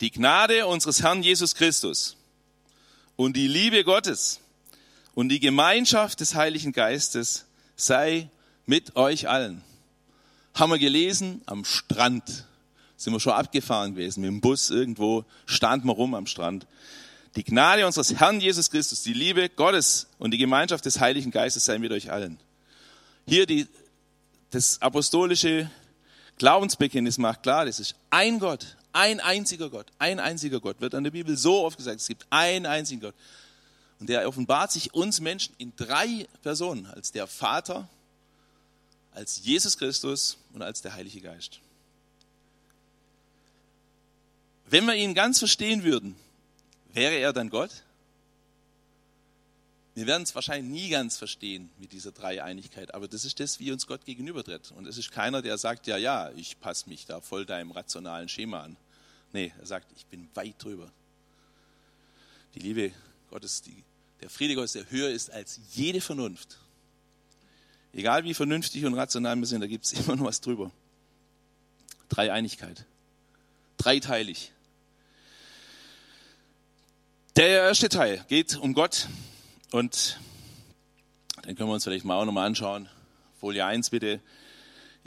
Die 0.00 0.10
Gnade 0.10 0.66
unseres 0.66 1.04
Herrn 1.04 1.22
Jesus 1.22 1.54
Christus 1.54 2.17
und 3.18 3.36
die 3.36 3.48
Liebe 3.48 3.82
Gottes 3.82 4.38
und 5.12 5.28
die 5.28 5.40
Gemeinschaft 5.40 6.20
des 6.20 6.36
Heiligen 6.36 6.70
Geistes 6.70 7.46
sei 7.74 8.30
mit 8.64 8.94
euch 8.94 9.28
allen. 9.28 9.60
Haben 10.54 10.70
wir 10.70 10.78
gelesen 10.78 11.42
am 11.46 11.64
Strand. 11.64 12.46
Sind 12.96 13.12
wir 13.12 13.18
schon 13.18 13.32
abgefahren 13.32 13.96
gewesen 13.96 14.20
mit 14.20 14.28
dem 14.28 14.40
Bus 14.40 14.70
irgendwo, 14.70 15.24
standen 15.46 15.88
wir 15.88 15.94
rum 15.94 16.14
am 16.14 16.26
Strand. 16.28 16.68
Die 17.34 17.42
Gnade 17.42 17.84
unseres 17.84 18.14
Herrn 18.14 18.40
Jesus 18.40 18.70
Christus, 18.70 19.02
die 19.02 19.14
Liebe 19.14 19.48
Gottes 19.48 20.06
und 20.20 20.30
die 20.30 20.38
Gemeinschaft 20.38 20.84
des 20.84 21.00
Heiligen 21.00 21.32
Geistes 21.32 21.64
sei 21.64 21.80
mit 21.80 21.90
euch 21.90 22.12
allen. 22.12 22.38
Hier 23.26 23.46
die, 23.46 23.66
das 24.50 24.80
apostolische 24.80 25.68
Glaubensbekenntnis 26.38 27.18
macht 27.18 27.42
klar, 27.42 27.66
das 27.66 27.80
ist 27.80 27.96
ein 28.10 28.38
Gott, 28.38 28.76
ein 28.98 29.20
einziger 29.20 29.70
Gott, 29.70 29.86
ein 30.00 30.18
einziger 30.18 30.58
Gott. 30.58 30.80
Wird 30.80 30.94
an 30.94 31.04
der 31.04 31.12
Bibel 31.12 31.36
so 31.36 31.64
oft 31.64 31.76
gesagt, 31.76 32.00
es 32.00 32.08
gibt 32.08 32.26
einen 32.30 32.66
einzigen 32.66 33.00
Gott. 33.00 33.14
Und 34.00 34.08
der 34.08 34.26
offenbart 34.26 34.72
sich 34.72 34.92
uns 34.92 35.20
Menschen 35.20 35.54
in 35.58 35.72
drei 35.76 36.26
Personen, 36.42 36.86
als 36.86 37.12
der 37.12 37.28
Vater, 37.28 37.88
als 39.12 39.44
Jesus 39.44 39.78
Christus 39.78 40.36
und 40.52 40.62
als 40.62 40.82
der 40.82 40.94
Heilige 40.94 41.20
Geist. 41.20 41.60
Wenn 44.66 44.84
wir 44.84 44.94
ihn 44.94 45.14
ganz 45.14 45.38
verstehen 45.38 45.84
würden, 45.84 46.16
wäre 46.92 47.14
er 47.14 47.32
dann 47.32 47.50
Gott? 47.50 47.70
Wir 49.94 50.06
werden 50.06 50.24
es 50.24 50.34
wahrscheinlich 50.34 50.70
nie 50.70 50.90
ganz 50.90 51.16
verstehen 51.16 51.70
mit 51.78 51.92
dieser 51.92 52.12
Dreieinigkeit, 52.12 52.94
aber 52.94 53.06
das 53.08 53.24
ist 53.24 53.38
das, 53.38 53.60
wie 53.60 53.70
uns 53.70 53.86
Gott 53.86 54.04
gegenübertritt. 54.04 54.72
Und 54.72 54.86
es 54.86 54.98
ist 54.98 55.12
keiner, 55.12 55.40
der 55.40 55.56
sagt, 55.56 55.86
ja, 55.86 55.96
ja, 55.96 56.30
ich 56.36 56.58
passe 56.60 56.88
mich 56.88 57.06
da 57.06 57.20
voll 57.20 57.46
deinem 57.46 57.70
rationalen 57.70 58.28
Schema 58.28 58.62
an. 58.62 58.76
Nee, 59.32 59.52
er 59.58 59.66
sagt, 59.66 59.92
ich 59.96 60.06
bin 60.06 60.28
weit 60.34 60.62
drüber. 60.62 60.90
Die 62.54 62.60
Liebe 62.60 62.92
Gottes, 63.30 63.62
die, 63.62 63.84
der 64.20 64.30
Friede 64.30 64.54
Gottes, 64.54 64.72
der 64.72 64.90
höher 64.90 65.10
ist 65.10 65.30
als 65.30 65.60
jede 65.72 66.00
Vernunft. 66.00 66.58
Egal 67.92 68.24
wie 68.24 68.34
vernünftig 68.34 68.84
und 68.84 68.94
rational 68.94 69.36
wir 69.36 69.46
sind, 69.46 69.60
da 69.60 69.66
gibt 69.66 69.84
es 69.84 69.92
immer 70.00 70.16
noch 70.16 70.24
was 70.24 70.40
drüber. 70.40 70.70
Dreieinigkeit. 72.08 72.84
Dreiteilig. 73.76 74.52
Der 77.36 77.48
erste 77.48 77.88
Teil 77.88 78.24
geht 78.28 78.56
um 78.56 78.74
Gott 78.74 79.08
und 79.70 80.18
den 81.44 81.54
können 81.54 81.68
wir 81.68 81.74
uns 81.74 81.84
vielleicht 81.84 82.04
mal 82.04 82.16
auch 82.16 82.24
nochmal 82.24 82.46
anschauen. 82.46 82.88
Folie 83.38 83.64
1 83.64 83.90
bitte. 83.90 84.20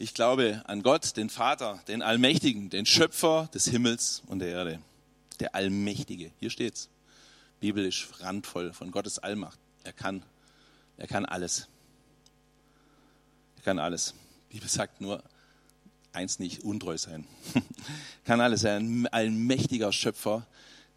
Ich 0.02 0.16
glaube 0.16 0.64
an 0.66 0.82
Gott, 0.82 1.16
den 1.16 1.30
Vater, 1.30 1.80
den 1.88 2.02
Allmächtigen, 2.02 2.72
den 2.72 2.88
Schöpfer 2.88 3.48
des 3.54 3.68
Himmels 3.68 4.24
und 4.26 4.40
der 4.40 4.48
Erde. 4.48 4.80
Der 5.40 5.54
Allmächtige. 5.54 6.32
Hier 6.40 6.50
steht's. 6.50 6.90
Biblisch 7.60 8.08
randvoll 8.20 8.74
von 8.74 8.90
Gottes 8.90 9.20
Allmacht. 9.20 9.60
Er 9.84 9.94
kann, 9.94 10.24
er 10.98 11.06
kann 11.06 11.28
alles. 11.28 11.68
Er 13.58 13.62
kann 13.62 13.78
alles. 13.78 14.16
Die 14.50 14.56
Bibel 14.56 14.70
sagt 14.70 15.02
nur 15.02 15.22
eins 16.14 16.40
nicht, 16.40 16.64
untreu 16.64 16.98
sein. 16.98 17.28
kann 18.26 18.42
alles. 18.42 18.64
Er 18.64 18.78
ist 18.78 18.82
ein 18.82 19.06
allmächtiger 19.06 19.94
Schöpfer, 19.94 20.48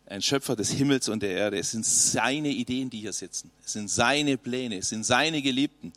ein 0.07 0.23
Schöpfer 0.23 0.57
des 0.57 0.71
Himmels 0.71 1.11
und 1.11 1.23
der 1.23 1.33
Erde. 1.33 1.59
Es 1.59 1.73
sind 1.73 1.85
seine 1.85 2.49
Ideen, 2.49 2.89
die 2.89 3.01
hier 3.01 3.13
sitzen. 3.13 3.51
Es 3.67 3.75
sind 3.75 3.91
seine 3.91 4.39
Pläne. 4.39 4.79
Es 4.79 4.89
sind 4.89 5.05
seine 5.05 5.43
Geliebten. 5.43 5.93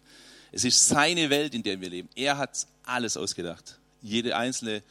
Es 0.51 0.63
ist 0.63 0.87
seine 0.87 1.29
Welt, 1.29 1.53
in 1.53 1.63
der 1.63 1.79
wir 1.81 1.89
leben. 1.89 2.09
Er 2.15 2.37
hat 2.37 2.67
alles 2.83 3.17
ausgedacht. 3.17 3.79
Jede 4.01 4.35
einzelne 4.35 4.83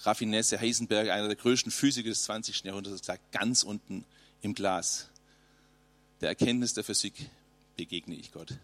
Raffinesse, 0.00 0.60
Heisenberg, 0.60 1.10
einer 1.10 1.28
der 1.28 1.36
größten 1.36 1.72
Physiker 1.72 2.08
des 2.08 2.24
20. 2.24 2.64
Jahrhunderts, 2.64 3.00
gesagt, 3.00 3.32
ganz 3.32 3.62
unten 3.62 4.04
im 4.42 4.54
Glas. 4.54 5.08
Der 6.20 6.30
Erkenntnis 6.30 6.74
der 6.74 6.84
Physik 6.84 7.14
begegne 7.76 8.14
ich 8.14 8.32
Gott. 8.32 8.54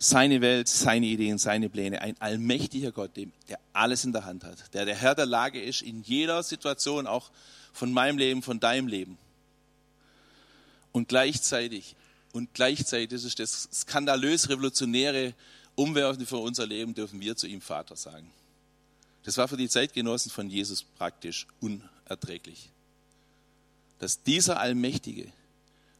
Seine 0.00 0.40
Welt, 0.40 0.68
seine 0.68 1.06
Ideen, 1.06 1.38
seine 1.38 1.68
Pläne, 1.68 2.00
ein 2.00 2.20
allmächtiger 2.20 2.92
Gott, 2.92 3.16
der 3.16 3.58
alles 3.72 4.04
in 4.04 4.12
der 4.12 4.24
Hand 4.24 4.44
hat, 4.44 4.72
der 4.72 4.84
der 4.84 4.94
Herr 4.94 5.16
der 5.16 5.26
Lage 5.26 5.60
ist 5.60 5.82
in 5.82 6.02
jeder 6.02 6.42
Situation, 6.44 7.08
auch 7.08 7.30
von 7.72 7.92
meinem 7.92 8.16
Leben, 8.16 8.42
von 8.42 8.60
deinem 8.60 8.86
Leben. 8.86 9.18
Und 10.92 11.08
gleichzeitig, 11.08 11.96
und 12.32 12.54
gleichzeitig, 12.54 13.08
das 13.08 13.24
ist 13.24 13.38
das 13.38 13.68
skandalös 13.72 14.48
revolutionäre, 14.48 15.34
umwerfende 15.74 16.26
für 16.26 16.38
unser 16.38 16.66
Leben, 16.66 16.94
dürfen 16.94 17.20
wir 17.20 17.36
zu 17.36 17.46
ihm 17.46 17.60
Vater 17.60 17.96
sagen. 17.96 18.30
Das 19.24 19.36
war 19.36 19.48
für 19.48 19.56
die 19.56 19.68
Zeitgenossen 19.68 20.30
von 20.30 20.48
Jesus 20.48 20.82
praktisch 20.82 21.46
unerträglich. 21.60 22.70
Dass 23.98 24.22
dieser 24.22 24.60
allmächtige 24.60 25.32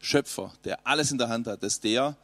Schöpfer, 0.01 0.53
der 0.65 0.87
alles 0.87 1.11
in 1.11 1.19
der 1.19 1.29
Hand 1.29 1.47
hat, 1.47 1.63
dass 1.63 1.81
der 1.81 2.17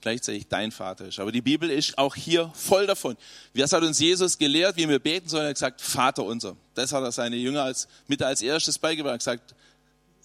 gleichzeitig 0.00 0.46
dein 0.48 0.72
Vater 0.72 1.06
ist. 1.06 1.18
Aber 1.18 1.32
die 1.32 1.40
Bibel 1.40 1.70
ist 1.70 1.98
auch 1.98 2.14
hier 2.14 2.50
voll 2.54 2.86
davon. 2.86 3.16
Was 3.54 3.72
hat 3.72 3.82
uns 3.82 3.98
Jesus 3.98 4.38
gelehrt, 4.38 4.76
wie 4.76 4.88
wir 4.88 4.98
beten 4.98 5.28
sollen? 5.28 5.44
Er 5.44 5.48
hat 5.48 5.56
gesagt, 5.56 5.80
Vater 5.80 6.24
unser. 6.24 6.56
Das 6.74 6.92
hat 6.92 7.02
er 7.02 7.12
seine 7.12 7.36
Jünger 7.36 7.62
als, 7.62 7.88
mit 8.06 8.22
als 8.22 8.42
erstes 8.42 8.78
beigebracht. 8.78 9.12
Er 9.12 9.14
hat 9.14 9.20
gesagt, 9.20 9.54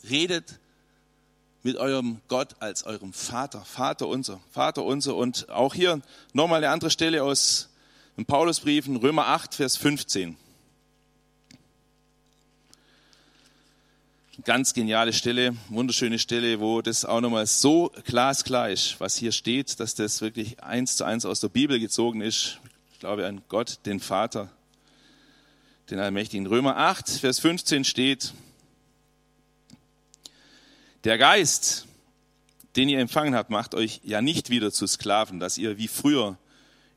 redet 0.09 0.59
mit 1.63 1.77
eurem 1.77 2.21
Gott 2.27 2.55
als 2.59 2.83
eurem 2.83 3.13
Vater. 3.13 3.63
Vater 3.65 4.07
unser, 4.07 4.39
Vater 4.51 4.83
unser. 4.83 5.15
Und 5.15 5.49
auch 5.49 5.73
hier 5.73 6.01
nochmal 6.33 6.57
eine 6.57 6.69
andere 6.69 6.91
Stelle 6.91 7.23
aus 7.23 7.69
dem 8.17 8.25
Paulusbriefen, 8.25 8.95
Römer 8.95 9.27
8, 9.27 9.55
Vers 9.55 9.77
15. 9.77 10.37
ganz 14.43 14.73
geniale 14.73 15.13
Stelle, 15.13 15.55
wunderschöne 15.69 16.17
Stelle, 16.17 16.59
wo 16.59 16.81
das 16.81 17.05
auch 17.05 17.21
nochmal 17.21 17.45
so 17.45 17.91
glasklar 18.05 18.69
ist, 18.69 18.99
was 18.99 19.15
hier 19.15 19.31
steht, 19.31 19.79
dass 19.79 19.93
das 19.93 20.21
wirklich 20.21 20.63
eins 20.63 20.95
zu 20.95 21.03
eins 21.03 21.25
aus 21.25 21.41
der 21.41 21.49
Bibel 21.49 21.79
gezogen 21.79 22.21
ist. 22.21 22.57
Ich 22.93 22.99
glaube 22.99 23.27
an 23.27 23.41
Gott, 23.49 23.79
den 23.85 23.99
Vater, 23.99 24.49
den 25.89 25.99
Allmächtigen. 25.99 26.47
Römer 26.47 26.77
8, 26.77 27.09
Vers 27.09 27.39
15 27.39 27.83
steht, 27.83 28.33
der 31.03 31.17
Geist, 31.17 31.87
den 32.75 32.89
ihr 32.89 32.99
empfangen 32.99 33.35
habt, 33.35 33.49
macht 33.49 33.75
euch 33.75 34.01
ja 34.03 34.21
nicht 34.21 34.49
wieder 34.49 34.71
zu 34.71 34.87
Sklaven, 34.87 35.39
dass 35.39 35.57
ihr 35.57 35.77
wie 35.77 35.87
früher 35.87 36.37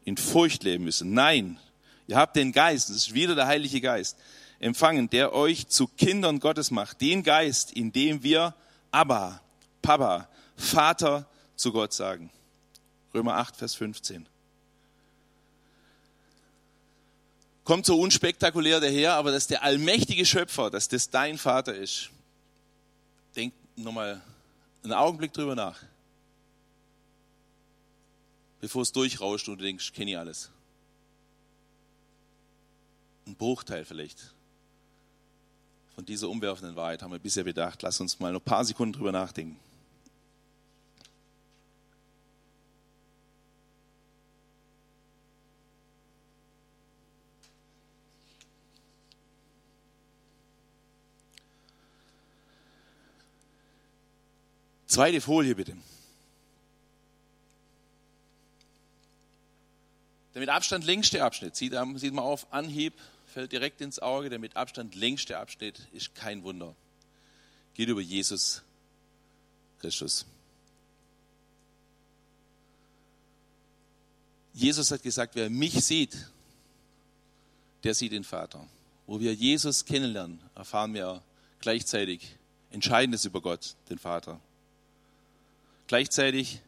in 0.04 0.16
Furcht 0.16 0.62
leben 0.62 0.84
müsst. 0.84 1.04
Nein, 1.04 1.58
ihr 2.06 2.16
habt 2.16 2.36
den 2.36 2.52
Geist, 2.52 2.90
das 2.90 2.96
ist 2.96 3.14
wieder 3.14 3.34
der 3.34 3.46
Heilige 3.46 3.80
Geist, 3.80 4.16
empfangen, 4.60 5.10
der 5.10 5.32
euch 5.32 5.68
zu 5.68 5.86
Kindern 5.86 6.40
Gottes 6.40 6.70
macht. 6.70 7.00
Den 7.00 7.22
Geist, 7.22 7.72
in 7.72 7.92
dem 7.92 8.22
wir 8.22 8.54
Abba, 8.90 9.40
Papa, 9.82 10.28
Vater 10.56 11.26
zu 11.56 11.72
Gott 11.72 11.92
sagen. 11.92 12.30
Römer 13.12 13.36
8, 13.36 13.56
Vers 13.56 13.74
15. 13.74 14.26
Kommt 17.64 17.86
so 17.86 17.98
unspektakulär 17.98 18.78
daher, 18.80 19.14
aber 19.14 19.32
dass 19.32 19.46
der 19.46 19.62
allmächtige 19.62 20.26
Schöpfer, 20.26 20.70
dass 20.70 20.88
das 20.88 21.10
dein 21.10 21.38
Vater 21.38 21.74
ist. 21.74 22.10
Denk 23.34 23.54
nochmal 23.76 24.20
einen 24.82 24.92
Augenblick 24.92 25.32
drüber 25.32 25.54
nach. 25.54 25.80
Bevor 28.60 28.82
es 28.82 28.92
durchrauscht 28.92 29.48
und 29.48 29.58
du 29.58 29.64
denkst, 29.64 29.92
kenne 29.92 30.12
ich 30.12 30.18
alles. 30.18 30.50
Ein 33.26 33.34
Bruchteil 33.34 33.84
vielleicht 33.84 34.34
von 35.94 36.04
dieser 36.04 36.28
umwerfenden 36.28 36.74
Wahrheit 36.74 37.02
haben 37.02 37.12
wir 37.12 37.18
bisher 37.18 37.44
bedacht. 37.44 37.82
Lass 37.82 38.00
uns 38.00 38.18
mal 38.18 38.32
noch 38.32 38.40
ein 38.40 38.44
paar 38.44 38.64
Sekunden 38.64 38.94
drüber 38.94 39.12
nachdenken. 39.12 39.56
Zweite 54.94 55.20
Folie 55.20 55.56
bitte. 55.56 55.76
Der 60.34 60.40
mit 60.40 60.48
Abstand 60.48 60.84
längste 60.84 61.24
Abschnitt, 61.24 61.56
sieht, 61.56 61.74
sieht 61.96 62.14
man 62.14 62.24
auf 62.24 62.52
Anhieb 62.52 62.92
fällt 63.26 63.50
direkt 63.50 63.80
ins 63.80 63.98
Auge, 63.98 64.30
der 64.30 64.38
mit 64.38 64.54
Abstand 64.54 64.94
längste 64.94 65.36
Abschnitt 65.36 65.80
ist 65.92 66.14
kein 66.14 66.44
Wunder. 66.44 66.76
Geht 67.74 67.88
über 67.88 68.02
Jesus 68.02 68.62
Christus. 69.80 70.26
Jesus 74.52 74.92
hat 74.92 75.02
gesagt, 75.02 75.34
wer 75.34 75.50
mich 75.50 75.84
sieht, 75.84 76.16
der 77.82 77.94
sieht 77.94 78.12
den 78.12 78.22
Vater. 78.22 78.64
wo 79.08 79.18
wir 79.18 79.34
Jesus 79.34 79.84
kennenlernen, 79.84 80.38
erfahren 80.54 80.94
wir 80.94 81.20
gleichzeitig 81.58 82.36
Entscheidendes 82.70 83.24
über 83.24 83.40
Gott, 83.40 83.74
den 83.90 83.98
Vater. 83.98 84.40
Gleichzeitig 85.86 86.60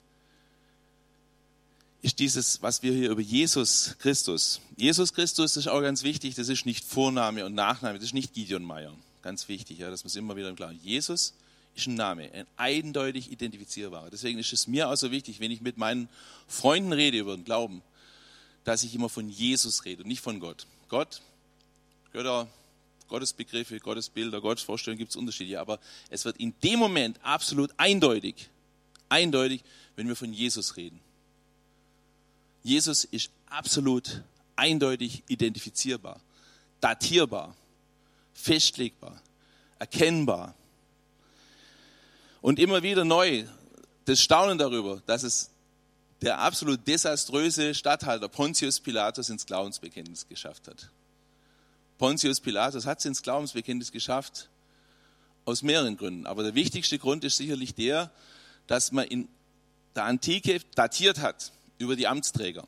ist 2.02 2.18
dieses, 2.18 2.62
was 2.62 2.82
wir 2.82 2.92
hier 2.92 3.10
über 3.10 3.20
Jesus 3.20 3.96
Christus. 3.98 4.60
Jesus 4.76 5.12
Christus 5.12 5.56
ist 5.56 5.66
auch 5.66 5.80
ganz 5.80 6.02
wichtig, 6.02 6.34
das 6.34 6.48
ist 6.48 6.66
nicht 6.66 6.84
Vorname 6.84 7.44
und 7.44 7.54
Nachname, 7.54 7.98
das 7.98 8.08
ist 8.08 8.14
nicht 8.14 8.34
Gideon 8.34 8.62
Meyer. 8.62 8.94
Ganz 9.22 9.48
wichtig, 9.48 9.78
ja, 9.78 9.90
das 9.90 10.04
muss 10.04 10.14
immer 10.14 10.36
wieder 10.36 10.52
klar. 10.52 10.70
Jesus 10.70 11.34
ist 11.74 11.86
ein 11.86 11.94
Name, 11.94 12.30
ein 12.32 12.46
eindeutig 12.56 13.32
identifizierbarer. 13.32 14.10
Deswegen 14.10 14.38
ist 14.38 14.52
es 14.52 14.66
mir 14.66 14.88
auch 14.88 14.96
so 14.96 15.10
wichtig, 15.10 15.40
wenn 15.40 15.50
ich 15.50 15.60
mit 15.60 15.78
meinen 15.78 16.08
Freunden 16.46 16.92
rede 16.92 17.18
über 17.18 17.34
den 17.34 17.44
Glauben, 17.44 17.82
dass 18.64 18.82
ich 18.82 18.94
immer 18.94 19.08
von 19.08 19.28
Jesus 19.28 19.84
rede 19.84 20.02
und 20.02 20.08
nicht 20.08 20.22
von 20.22 20.38
Gott. 20.38 20.66
Gott, 20.88 21.22
Götter, 22.12 22.48
Gottesbegriffe, 23.08 23.80
Gottesbilder, 23.80 24.40
Gottesvorstellungen 24.40 24.98
gibt 24.98 25.10
es 25.10 25.16
Unterschiede, 25.16 25.60
aber 25.60 25.78
es 26.08 26.24
wird 26.24 26.36
in 26.36 26.54
dem 26.62 26.78
Moment 26.78 27.18
absolut 27.22 27.72
eindeutig, 27.78 28.48
eindeutig, 29.08 29.62
wenn 29.96 30.08
wir 30.08 30.16
von 30.16 30.32
Jesus 30.32 30.76
reden. 30.76 31.00
Jesus 32.62 33.04
ist 33.04 33.30
absolut 33.46 34.22
eindeutig 34.56 35.22
identifizierbar, 35.28 36.20
datierbar, 36.80 37.54
festlegbar, 38.34 39.20
erkennbar. 39.78 40.54
Und 42.40 42.58
immer 42.58 42.82
wieder 42.82 43.04
neu 43.04 43.44
das 44.04 44.20
Staunen 44.20 44.58
darüber, 44.58 45.02
dass 45.06 45.22
es 45.22 45.50
der 46.22 46.38
absolut 46.38 46.86
desaströse 46.86 47.74
Statthalter 47.74 48.28
Pontius 48.28 48.80
Pilatus 48.80 49.28
ins 49.28 49.46
Glaubensbekenntnis 49.46 50.26
geschafft 50.28 50.68
hat. 50.68 50.90
Pontius 51.98 52.40
Pilatus 52.40 52.86
hat 52.86 52.98
es 52.98 53.04
ins 53.04 53.22
Glaubensbekenntnis 53.22 53.92
geschafft 53.92 54.48
aus 55.44 55.62
mehreren 55.62 55.96
Gründen. 55.96 56.26
Aber 56.26 56.42
der 56.42 56.54
wichtigste 56.54 56.98
Grund 56.98 57.24
ist 57.24 57.36
sicherlich 57.36 57.74
der, 57.74 58.10
dass 58.66 58.92
man 58.92 59.06
in 59.06 59.28
der 59.94 60.04
Antike 60.04 60.60
datiert 60.74 61.18
hat 61.20 61.52
über 61.78 61.96
die 61.96 62.06
Amtsträger. 62.06 62.66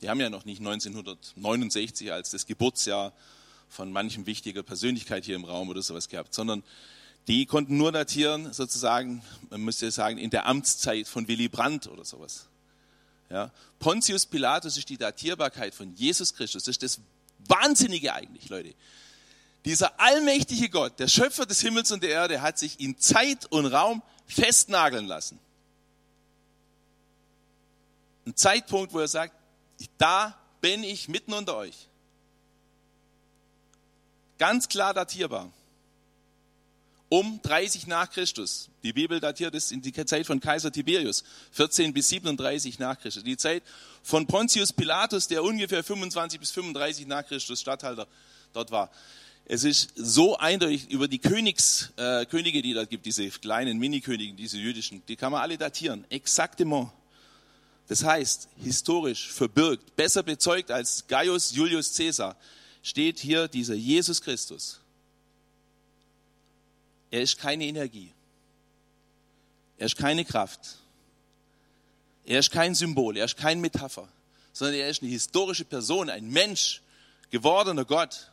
Die 0.00 0.08
haben 0.08 0.20
ja 0.20 0.30
noch 0.30 0.44
nicht 0.44 0.60
1969 0.60 2.12
als 2.12 2.30
das 2.30 2.46
Geburtsjahr 2.46 3.12
von 3.68 3.92
manchem 3.92 4.26
wichtiger 4.26 4.62
Persönlichkeit 4.62 5.24
hier 5.24 5.36
im 5.36 5.44
Raum 5.44 5.68
oder 5.68 5.82
sowas 5.82 6.08
gehabt, 6.08 6.34
sondern 6.34 6.62
die 7.28 7.46
konnten 7.46 7.76
nur 7.76 7.92
datieren, 7.92 8.52
sozusagen, 8.52 9.22
man 9.50 9.60
müsste 9.60 9.90
sagen, 9.90 10.18
in 10.18 10.30
der 10.30 10.46
Amtszeit 10.46 11.06
von 11.06 11.28
Willy 11.28 11.48
Brandt 11.48 11.86
oder 11.86 12.04
sowas. 12.04 12.46
Ja. 13.28 13.52
Pontius 13.78 14.26
Pilatus 14.26 14.76
ist 14.76 14.88
die 14.88 14.96
Datierbarkeit 14.96 15.74
von 15.74 15.94
Jesus 15.94 16.34
Christus. 16.34 16.64
Das 16.64 16.76
ist 16.76 16.82
das 16.82 17.00
Wahnsinnige 17.46 18.12
eigentlich, 18.12 18.48
Leute. 18.48 18.74
Dieser 19.64 20.00
allmächtige 20.00 20.70
Gott, 20.70 20.98
der 20.98 21.08
Schöpfer 21.08 21.44
des 21.46 21.60
Himmels 21.60 21.92
und 21.92 22.02
der 22.02 22.10
Erde, 22.10 22.40
hat 22.40 22.58
sich 22.58 22.80
in 22.80 22.98
Zeit 22.98 23.46
und 23.46 23.66
Raum 23.66 24.02
festnageln 24.26 25.06
lassen. 25.06 25.38
Ein 28.26 28.36
Zeitpunkt, 28.36 28.92
wo 28.92 29.00
er 29.00 29.08
sagt, 29.08 29.34
da 29.98 30.38
bin 30.60 30.84
ich 30.84 31.08
mitten 31.08 31.32
unter 31.32 31.56
euch. 31.56 31.88
Ganz 34.38 34.68
klar 34.68 34.94
datierbar. 34.94 35.52
Um 37.10 37.40
30 37.42 37.88
nach 37.88 38.10
Christus. 38.10 38.70
Die 38.84 38.92
Bibel 38.92 39.18
datiert 39.20 39.54
es 39.54 39.72
in 39.72 39.82
die 39.82 39.92
Zeit 39.92 40.26
von 40.26 40.38
Kaiser 40.38 40.70
Tiberius, 40.70 41.24
14 41.50 41.92
bis 41.92 42.08
37 42.08 42.78
nach 42.78 42.98
Christus. 42.98 43.24
Die 43.24 43.36
Zeit 43.36 43.64
von 44.02 44.26
Pontius 44.26 44.72
Pilatus, 44.72 45.26
der 45.26 45.42
ungefähr 45.42 45.82
25 45.82 46.38
bis 46.38 46.52
35 46.52 47.06
nach 47.08 47.26
Christus 47.26 47.60
Statthalter 47.60 48.06
dort 48.52 48.70
war. 48.70 48.90
Es 49.52 49.64
ist 49.64 49.90
so 49.96 50.38
eindeutig 50.38 50.88
über 50.90 51.08
die 51.08 51.18
Königs, 51.18 51.92
äh, 51.96 52.24
Könige, 52.26 52.62
die 52.62 52.72
da 52.72 52.84
gibt, 52.84 53.04
diese 53.04 53.28
kleinen 53.30 53.78
Mini-Könige, 53.78 54.34
diese 54.34 54.58
jüdischen, 54.58 55.02
die 55.08 55.16
kann 55.16 55.32
man 55.32 55.42
alle 55.42 55.58
datieren. 55.58 56.04
Exaktement. 56.08 56.92
Das 57.88 58.04
heißt, 58.04 58.48
historisch 58.62 59.32
verbirgt, 59.32 59.96
besser 59.96 60.22
bezeugt 60.22 60.70
als 60.70 61.04
Gaius 61.08 61.50
Julius 61.50 61.96
Caesar, 61.96 62.36
steht 62.84 63.18
hier 63.18 63.48
dieser 63.48 63.74
Jesus 63.74 64.22
Christus. 64.22 64.78
Er 67.10 67.22
ist 67.22 67.36
keine 67.36 67.64
Energie. 67.64 68.12
Er 69.78 69.86
ist 69.86 69.96
keine 69.96 70.24
Kraft. 70.24 70.60
Er 72.24 72.38
ist 72.38 72.52
kein 72.52 72.76
Symbol. 72.76 73.16
Er 73.16 73.24
ist 73.24 73.36
kein 73.36 73.60
Metapher. 73.60 74.06
Sondern 74.52 74.76
er 74.76 74.90
ist 74.90 75.02
eine 75.02 75.10
historische 75.10 75.64
Person, 75.64 76.08
ein 76.08 76.28
Mensch, 76.30 76.82
gewordener 77.32 77.84
Gott. 77.84 78.30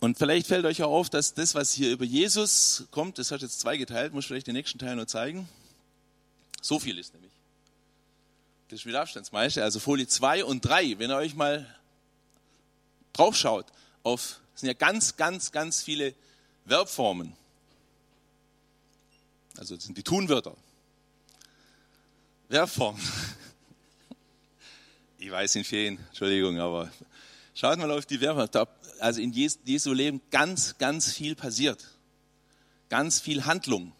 Und 0.00 0.16
vielleicht 0.16 0.46
fällt 0.46 0.64
euch 0.64 0.82
auch 0.82 0.92
auf, 0.92 1.10
dass 1.10 1.34
das, 1.34 1.54
was 1.54 1.72
hier 1.72 1.90
über 1.90 2.04
Jesus 2.04 2.84
kommt, 2.90 3.18
das 3.18 3.32
hat 3.32 3.42
jetzt 3.42 3.58
zwei 3.58 3.76
geteilt, 3.76 4.12
muss 4.12 4.24
ich 4.24 4.28
vielleicht 4.28 4.46
den 4.46 4.54
nächsten 4.54 4.78
Teil 4.78 4.94
nur 4.94 5.08
zeigen. 5.08 5.48
So 6.62 6.78
viel 6.78 6.98
ist 6.98 7.14
nämlich. 7.14 7.32
Das 8.68 8.80
ist 8.80 8.86
mit 8.86 8.94
Abstandsmeister, 8.94 9.64
also 9.64 9.80
Folie 9.80 10.06
2 10.06 10.44
und 10.44 10.64
3. 10.64 10.98
Wenn 10.98 11.10
ihr 11.10 11.16
euch 11.16 11.34
mal 11.34 11.66
draufschaut, 13.12 13.66
auf, 14.02 14.40
sind 14.54 14.68
ja 14.68 14.74
ganz, 14.74 15.16
ganz, 15.16 15.50
ganz 15.50 15.82
viele 15.82 16.14
Verbformen. 16.66 17.32
Also 19.56 19.74
das 19.74 19.84
sind 19.84 19.96
die 19.98 20.02
Tunwörter. 20.02 20.54
Verbformen. 22.48 23.02
Ich 25.20 25.32
weiß 25.32 25.56
in 25.56 25.64
Ferien, 25.64 25.98
Entschuldigung, 26.10 26.60
aber 26.60 26.92
schaut 27.52 27.76
mal 27.76 27.90
auf 27.90 28.06
die 28.06 28.18
Verbformen 28.18 28.48
also 29.00 29.20
in 29.20 29.32
Jesu 29.32 29.92
Leben 29.92 30.20
ganz, 30.30 30.78
ganz 30.78 31.12
viel 31.12 31.34
passiert. 31.34 31.86
Ganz 32.88 33.20
viel 33.20 33.44
Handlung. 33.44 33.92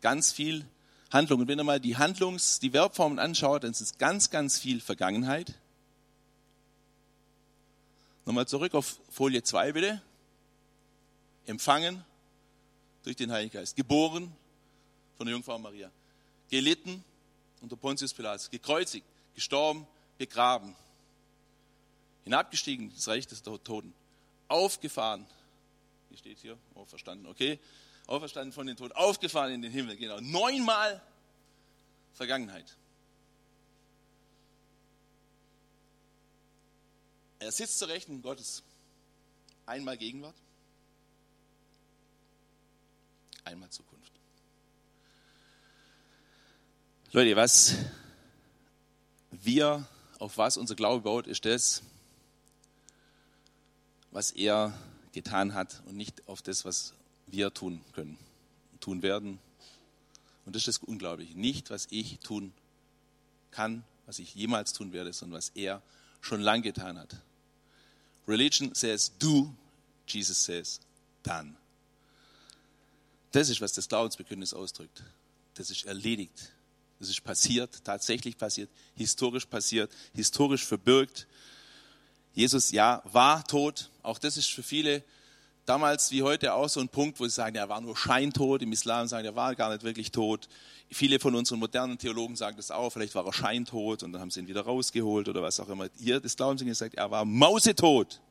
Ganz 0.00 0.32
viel 0.32 0.66
Handlung. 1.10 1.40
Und 1.40 1.48
wenn 1.48 1.58
ihr 1.58 1.64
mal 1.64 1.80
die 1.80 1.96
Handlungs-, 1.96 2.58
die 2.58 2.70
Verbformen 2.70 3.18
anschaut, 3.18 3.64
dann 3.64 3.70
ist 3.70 3.80
es 3.80 3.98
ganz, 3.98 4.30
ganz 4.30 4.58
viel 4.58 4.80
Vergangenheit. 4.80 5.54
Nochmal 8.26 8.46
zurück 8.46 8.74
auf 8.74 9.00
Folie 9.10 9.42
2 9.42 9.72
bitte. 9.72 10.02
Empfangen 11.46 12.04
durch 13.02 13.16
den 13.16 13.32
Heiligen 13.32 13.52
Geist. 13.52 13.76
Geboren 13.76 14.32
von 15.16 15.26
der 15.26 15.34
Jungfrau 15.34 15.58
Maria. 15.58 15.90
Gelitten 16.48 17.04
unter 17.60 17.76
Pontius 17.76 18.14
Pilatus. 18.14 18.50
Gekreuzigt, 18.50 19.06
gestorben, 19.34 19.86
begraben 20.18 20.74
hinabgestiegen, 22.30 22.92
das 22.94 23.08
Reich 23.08 23.26
des 23.26 23.42
Toten, 23.42 23.92
aufgefahren, 24.46 25.26
wie 26.10 26.16
steht 26.16 26.38
hier, 26.38 26.56
auferstanden, 26.76 27.26
okay, 27.26 27.58
auferstanden 28.06 28.52
von 28.52 28.68
den 28.68 28.76
Toten, 28.76 28.92
aufgefahren 28.92 29.52
in 29.52 29.62
den 29.62 29.72
Himmel, 29.72 29.96
genau, 29.96 30.20
neunmal 30.20 31.02
Vergangenheit. 32.14 32.76
Er 37.40 37.50
sitzt 37.50 37.80
zur 37.80 37.88
Rechten 37.88 38.22
Gottes, 38.22 38.62
einmal 39.66 39.96
Gegenwart, 39.96 40.36
einmal 43.42 43.70
Zukunft. 43.70 44.12
Leute, 47.10 47.34
was 47.34 47.74
wir, 49.32 49.84
auf 50.20 50.38
was 50.38 50.56
unser 50.56 50.76
Glaube 50.76 51.02
baut, 51.02 51.26
ist 51.26 51.44
das, 51.44 51.82
was 54.10 54.30
er 54.32 54.72
getan 55.12 55.54
hat 55.54 55.82
und 55.86 55.96
nicht 55.96 56.26
auf 56.28 56.42
das, 56.42 56.64
was 56.64 56.94
wir 57.26 57.52
tun 57.52 57.80
können, 57.92 58.18
tun 58.80 59.02
werden. 59.02 59.38
Und 60.44 60.56
das 60.56 60.66
ist 60.66 60.80
das 60.80 60.88
Unglaubliche. 60.88 61.38
Nicht, 61.38 61.70
was 61.70 61.86
ich 61.90 62.18
tun 62.20 62.52
kann, 63.50 63.84
was 64.06 64.18
ich 64.18 64.34
jemals 64.34 64.72
tun 64.72 64.92
werde, 64.92 65.12
sondern 65.12 65.38
was 65.38 65.50
er 65.50 65.82
schon 66.20 66.40
lang 66.40 66.62
getan 66.62 66.98
hat. 66.98 67.16
Religion 68.26 68.74
says 68.74 69.12
do, 69.18 69.54
Jesus 70.06 70.44
says 70.44 70.80
done. 71.22 71.54
Das 73.32 73.48
ist, 73.48 73.60
was 73.60 73.72
das 73.72 73.88
Glaubensbekenntnis 73.88 74.54
ausdrückt. 74.54 75.04
Das 75.54 75.70
ist 75.70 75.84
erledigt. 75.84 76.52
Das 76.98 77.08
ist 77.08 77.24
passiert, 77.24 77.82
tatsächlich 77.84 78.36
passiert, 78.36 78.68
historisch 78.94 79.46
passiert, 79.46 79.90
historisch 80.12 80.66
verbirgt. 80.66 81.26
Jesus, 82.40 82.70
ja, 82.70 83.02
war 83.04 83.44
tot. 83.44 83.90
Auch 84.02 84.18
das 84.18 84.38
ist 84.38 84.50
für 84.50 84.62
viele 84.62 85.02
damals 85.66 86.10
wie 86.10 86.22
heute 86.22 86.54
auch 86.54 86.70
so 86.70 86.80
ein 86.80 86.88
Punkt, 86.88 87.20
wo 87.20 87.24
sie 87.24 87.34
sagen, 87.34 87.54
er 87.54 87.68
war 87.68 87.82
nur 87.82 87.94
scheintot. 87.94 88.62
Im 88.62 88.72
Islam 88.72 89.08
sagen, 89.08 89.26
er 89.26 89.36
war 89.36 89.54
gar 89.54 89.68
nicht 89.70 89.82
wirklich 89.82 90.10
tot. 90.10 90.48
Viele 90.90 91.20
von 91.20 91.34
unseren 91.34 91.58
modernen 91.58 91.98
Theologen 91.98 92.36
sagen 92.36 92.56
das 92.56 92.70
auch, 92.70 92.94
vielleicht 92.94 93.14
war 93.14 93.26
er 93.26 93.34
scheintot 93.34 94.02
und 94.02 94.12
dann 94.12 94.22
haben 94.22 94.30
sie 94.30 94.40
ihn 94.40 94.48
wieder 94.48 94.62
rausgeholt 94.62 95.28
oder 95.28 95.42
was 95.42 95.60
auch 95.60 95.68
immer. 95.68 95.88
Hier 95.98 96.18
das 96.18 96.34
Glauben 96.34 96.56
sie 96.56 96.64
gesagt, 96.64 96.94
er 96.94 97.10
war 97.10 97.26
mausetot. 97.26 98.22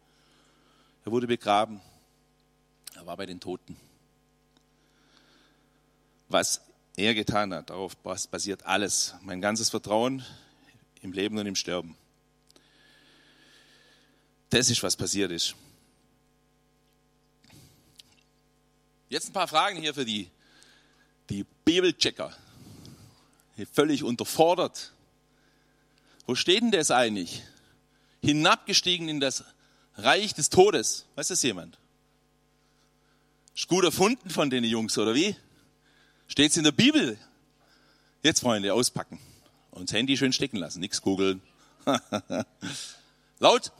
Er 1.05 1.11
wurde 1.11 1.27
begraben. 1.27 1.79
Er 2.95 3.05
war 3.05 3.15
bei 3.15 3.27
den 3.27 3.39
Toten. 3.39 3.77
Was 6.29 6.61
er 6.97 7.13
getan 7.13 7.53
hat, 7.53 7.69
darauf 7.69 7.95
basiert 7.95 8.65
alles. 8.65 9.13
Mein 9.21 9.39
ganzes 9.39 9.69
Vertrauen 9.69 10.25
im 11.03 11.11
Leben 11.11 11.37
und 11.37 11.45
im 11.45 11.55
Sterben. 11.55 11.95
Das 14.49 14.69
ist, 14.69 14.81
was 14.81 14.95
passiert 14.95 15.31
ist. 15.31 15.55
Jetzt 19.09 19.29
ein 19.29 19.33
paar 19.33 19.47
Fragen 19.47 19.79
hier 19.79 19.93
für 19.93 20.05
die, 20.05 20.29
die 21.29 21.45
Bibelchecker. 21.65 22.35
Völlig 23.73 24.03
unterfordert. 24.03 24.93
Wo 26.25 26.35
steht 26.35 26.61
denn 26.61 26.71
das 26.71 26.91
eigentlich? 26.91 27.43
Hinabgestiegen 28.21 29.09
in 29.09 29.19
das 29.19 29.43
Reich 29.95 30.33
des 30.33 30.49
Todes. 30.49 31.05
Weiß 31.15 31.27
das 31.27 31.43
jemand? 31.43 31.77
Ist 33.55 33.67
gut 33.67 33.83
erfunden 33.83 34.29
von 34.29 34.49
den 34.49 34.63
Jungs, 34.63 34.97
oder 34.97 35.13
wie? 35.13 35.35
Steht 36.27 36.51
es 36.51 36.57
in 36.57 36.63
der 36.63 36.71
Bibel? 36.71 37.17
Jetzt, 38.23 38.39
Freunde, 38.41 38.73
auspacken. 38.73 39.19
Und 39.71 39.89
das 39.89 39.97
Handy 39.97 40.15
schön 40.15 40.31
stecken 40.31 40.57
lassen, 40.57 40.79
nichts 40.79 41.01
googeln. 41.01 41.41
Laut? 43.39 43.71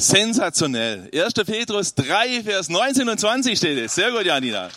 Sensationell. 0.00 1.10
1. 1.12 1.34
Petrus 1.44 1.94
3, 1.94 2.42
Vers 2.42 2.70
19 2.70 3.06
und 3.06 3.20
20 3.20 3.58
steht 3.58 3.76
es. 3.76 3.94
Sehr 3.94 4.10
gut, 4.10 4.24
Janina. 4.24 4.70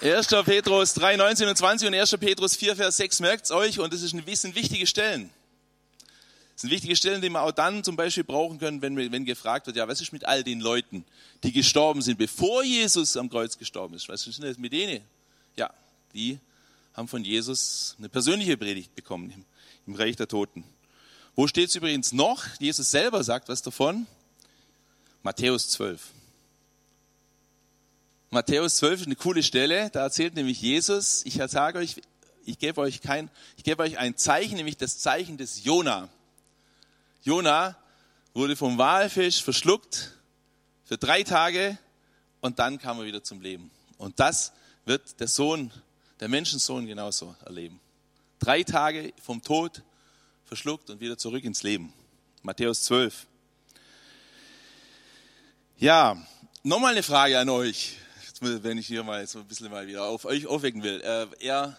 1. 0.00 0.26
Petrus 0.46 0.94
3, 0.94 1.16
19 1.16 1.48
und 1.48 1.56
20 1.56 1.88
und 1.88 1.94
1. 1.94 2.16
Petrus 2.16 2.56
4, 2.56 2.76
Vers 2.76 2.96
6 2.96 3.20
merkt's 3.20 3.50
euch 3.50 3.78
und 3.78 3.92
das 3.92 4.00
sind 4.00 4.24
wichtige 4.26 4.86
Stellen. 4.86 5.28
Das 6.54 6.62
sind 6.62 6.70
wichtige 6.70 6.96
Stellen, 6.96 7.20
die 7.20 7.28
wir 7.28 7.42
auch 7.42 7.52
dann 7.52 7.84
zum 7.84 7.96
Beispiel 7.96 8.24
brauchen 8.24 8.58
können, 8.58 8.80
wenn, 8.80 8.96
wenn 8.96 9.26
gefragt 9.26 9.66
wird, 9.66 9.76
ja, 9.76 9.86
was 9.86 10.00
ist 10.00 10.14
mit 10.14 10.24
all 10.24 10.44
den 10.44 10.60
Leuten, 10.60 11.04
die 11.42 11.52
gestorben 11.52 12.00
sind, 12.00 12.16
bevor 12.16 12.64
Jesus 12.64 13.18
am 13.18 13.28
Kreuz 13.28 13.58
gestorben 13.58 13.94
ist? 13.96 14.08
Was 14.08 14.26
ist 14.26 14.38
denn 14.38 14.48
das 14.48 14.56
mit 14.56 14.72
denen? 14.72 15.02
Ja, 15.56 15.74
die 16.14 16.38
haben 16.94 17.06
von 17.06 17.22
Jesus 17.22 17.96
eine 17.98 18.08
persönliche 18.08 18.56
Predigt 18.56 18.94
bekommen 18.94 19.30
im, 19.30 19.44
im 19.86 19.94
Reich 19.94 20.16
der 20.16 20.26
Toten. 20.26 20.64
Wo 21.40 21.46
steht 21.46 21.70
es 21.70 21.74
übrigens 21.74 22.12
noch? 22.12 22.44
Jesus 22.58 22.90
selber 22.90 23.24
sagt 23.24 23.48
was 23.48 23.62
davon. 23.62 24.06
Matthäus 25.22 25.70
12. 25.70 25.98
Matthäus 28.28 28.76
12 28.76 29.00
ist 29.00 29.06
eine 29.06 29.16
coole 29.16 29.42
Stelle. 29.42 29.88
Da 29.88 30.02
erzählt 30.02 30.34
nämlich 30.34 30.60
Jesus, 30.60 31.24
ich 31.24 31.40
sage 31.48 31.78
euch, 31.78 31.96
ich 32.44 32.58
gebe 32.58 32.82
euch 32.82 33.00
kein, 33.00 33.30
ich 33.56 33.64
gebe 33.64 33.82
euch 33.82 33.96
ein 33.96 34.18
Zeichen, 34.18 34.56
nämlich 34.56 34.76
das 34.76 34.98
Zeichen 34.98 35.38
des 35.38 35.64
Jona. 35.64 36.10
Jona 37.22 37.74
wurde 38.34 38.54
vom 38.54 38.76
Walfisch 38.76 39.42
verschluckt 39.42 40.12
für 40.84 40.98
drei 40.98 41.22
Tage 41.22 41.78
und 42.42 42.58
dann 42.58 42.78
kam 42.78 42.98
er 42.98 43.06
wieder 43.06 43.24
zum 43.24 43.40
Leben. 43.40 43.70
Und 43.96 44.20
das 44.20 44.52
wird 44.84 45.18
der 45.20 45.28
Sohn, 45.28 45.70
der 46.20 46.28
Menschensohn 46.28 46.84
genauso 46.84 47.34
erleben. 47.46 47.80
Drei 48.40 48.62
Tage 48.62 49.14
vom 49.22 49.40
Tod 49.42 49.82
verschluckt 50.50 50.90
und 50.90 50.98
wieder 50.98 51.16
zurück 51.16 51.44
ins 51.44 51.62
Leben. 51.62 51.92
Matthäus 52.42 52.82
12. 52.82 53.28
Ja, 55.78 56.16
nochmal 56.64 56.90
eine 56.90 57.04
Frage 57.04 57.38
an 57.38 57.48
euch, 57.48 57.96
wenn 58.40 58.76
ich 58.76 58.88
hier 58.88 59.04
mal 59.04 59.24
so 59.28 59.38
ein 59.38 59.46
bisschen 59.46 59.70
mal 59.70 59.86
wieder 59.86 60.06
auf 60.06 60.24
euch 60.24 60.48
aufwecken 60.48 60.82
will. 60.82 61.00
Äh, 61.02 61.28
er 61.38 61.78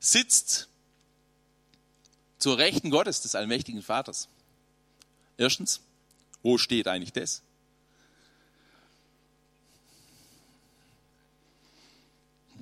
sitzt 0.00 0.68
zur 2.38 2.58
Rechten 2.58 2.90
Gottes, 2.90 3.22
des 3.22 3.34
allmächtigen 3.34 3.80
Vaters. 3.80 4.28
Erstens, 5.38 5.80
wo 6.42 6.58
steht 6.58 6.86
eigentlich 6.86 7.14
das? 7.14 7.40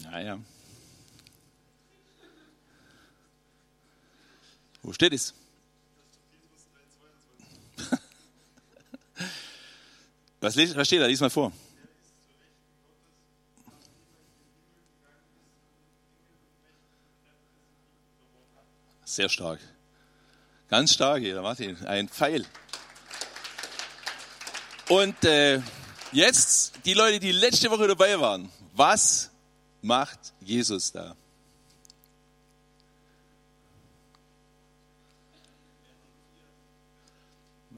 Naja, 0.05 0.38
Wo 4.83 4.92
steht 4.92 5.12
es? 5.12 5.35
Was, 10.40 10.55
steht 10.55 11.01
da? 11.01 11.07
Lies 11.07 11.21
mal 11.21 11.31
vor. 11.31 11.53
Sehr 19.05 19.29
stark. 19.29 19.61
Ganz 20.68 20.95
stark 20.95 21.21
hier, 21.21 21.40
Martin. 21.42 21.77
Ein 21.87 22.09
Pfeil. 22.09 22.47
Und 24.88 25.23
äh, 25.25 25.61
jetzt 26.12 26.73
die 26.87 26.95
Leute, 26.95 27.21
die 27.21 27.33
letzte 27.33 27.71
Woche 27.71 27.87
dabei 27.87 28.18
waren. 28.18 28.51
Was 28.73 29.31
macht 29.83 30.33
Jesus 30.40 30.92
da? 30.92 31.14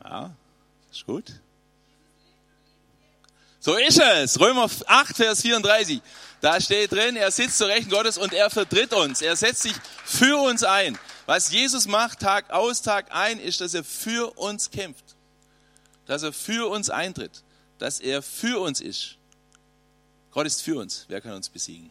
Ja, 0.05 0.35
ist 0.93 1.07
gut. 1.07 1.33
So 3.59 3.77
ist 3.77 3.99
es. 3.99 4.38
Römer 4.38 4.69
8, 4.87 5.17
Vers 5.17 5.40
34. 5.40 6.03
Da 6.43 6.61
steht 6.61 6.93
drin, 6.93 7.17
er 7.17 7.31
sitzt 7.31 7.57
zur 7.57 7.69
Rechten 7.69 7.90
Gottes 7.90 8.19
und 8.19 8.35
er 8.35 8.51
vertritt 8.51 8.93
uns. 8.93 9.23
Er 9.23 9.35
setzt 9.35 9.62
sich 9.62 9.73
für 10.05 10.37
uns 10.37 10.62
ein. 10.62 10.99
Was 11.25 11.51
Jesus 11.51 11.87
macht, 11.87 12.21
Tag 12.21 12.51
aus, 12.51 12.83
Tag 12.83 13.07
ein, 13.14 13.40
ist, 13.40 13.62
dass 13.62 13.73
er 13.73 13.83
für 13.83 14.37
uns 14.37 14.71
kämpft. 14.71 15.17
Dass 16.05 16.23
er 16.23 16.35
für 16.35 16.69
uns 16.69 16.90
eintritt. 16.90 17.43
Dass 17.79 18.01
er 18.01 18.21
für 18.21 18.61
uns 18.61 18.83
ist. 18.83 19.17
Gott 20.33 20.47
ist 20.47 20.61
für 20.61 20.79
uns. 20.79 21.07
Wer 21.09 21.23
kann 21.23 21.33
uns 21.33 21.49
besiegen? 21.49 21.90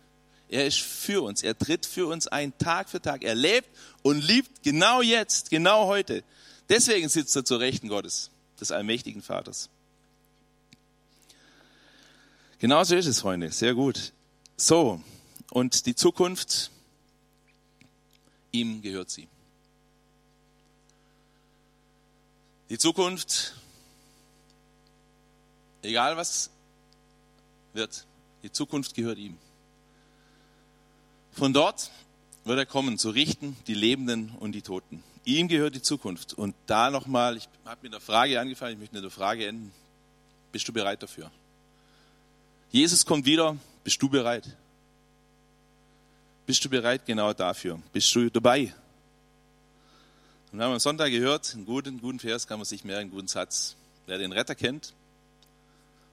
Er 0.49 0.67
ist 0.67 0.82
für 0.82 1.23
uns. 1.23 1.41
Er 1.41 1.58
tritt 1.58 1.88
für 1.88 2.06
uns 2.06 2.28
ein, 2.28 2.56
Tag 2.60 2.89
für 2.89 3.02
Tag. 3.02 3.23
Er 3.23 3.34
lebt 3.34 3.67
und 4.04 4.21
liebt 4.21 4.62
genau 4.62 5.02
jetzt, 5.02 5.49
genau 5.49 5.88
heute. 5.88 6.23
Deswegen 6.69 7.10
sitzt 7.10 7.36
er 7.36 7.45
zur 7.45 7.60
Rechten 7.60 7.88
Gottes, 7.88 8.30
des 8.60 8.71
allmächtigen 8.71 9.21
Vaters. 9.21 9.69
Genauso 12.60 12.95
ist 12.95 13.08
es, 13.08 13.19
Freunde. 13.19 13.52
Sehr 13.52 13.73
gut. 13.73 14.13
So, 14.56 15.02
und 15.52 15.86
die 15.86 15.95
Zukunft, 15.95 16.71
ihm 18.52 18.82
gehört 18.82 19.10
sie. 19.10 19.28
Die 22.69 22.78
Zukunft, 22.78 23.54
egal 25.82 26.15
was 26.15 26.49
wird, 27.73 28.06
die 28.41 28.52
Zukunft 28.52 28.95
gehört 28.95 29.17
ihm. 29.17 29.38
Von 31.34 31.54
dort 31.54 31.91
wird 32.45 32.58
er 32.58 32.65
kommen, 32.65 32.97
zu 32.97 33.10
richten 33.10 33.58
die 33.67 33.73
Lebenden 33.73 34.30
und 34.39 34.54
die 34.54 34.62
Toten. 34.62 35.04
Ihm 35.25 35.47
gehört 35.47 35.75
die 35.75 35.81
Zukunft. 35.81 36.33
Und 36.33 36.55
da 36.65 36.89
nochmal, 36.89 37.38
ich 37.38 37.47
habe 37.65 37.79
mit 37.83 37.93
einer 37.93 38.01
Frage 38.01 38.39
angefangen, 38.39 38.73
ich 38.73 38.79
möchte 38.79 38.95
mit 38.95 39.03
einer 39.03 39.12
Frage 39.12 39.47
enden. 39.47 39.71
Bist 40.51 40.67
du 40.67 40.73
bereit 40.73 41.01
dafür? 41.01 41.31
Jesus 42.71 43.05
kommt 43.05 43.25
wieder, 43.25 43.55
bist 43.83 44.01
du 44.01 44.09
bereit? 44.09 44.55
Bist 46.45 46.63
du 46.65 46.69
bereit 46.69 47.05
genau 47.05 47.31
dafür? 47.33 47.79
Bist 47.93 48.13
du 48.15 48.29
dabei? 48.29 48.73
Und 50.51 50.59
wir 50.59 50.65
haben 50.65 50.73
am 50.73 50.79
Sonntag 50.79 51.09
gehört, 51.09 51.53
einen 51.53 51.65
guten, 51.65 52.01
guten 52.01 52.19
Vers 52.19 52.47
kann 52.47 52.59
man 52.59 52.65
sich 52.65 52.83
merken, 52.83 53.01
einen 53.01 53.12
guten 53.12 53.27
Satz. 53.27 53.75
Wer 54.05 54.17
den 54.17 54.33
Retter 54.33 54.55
kennt, 54.55 54.93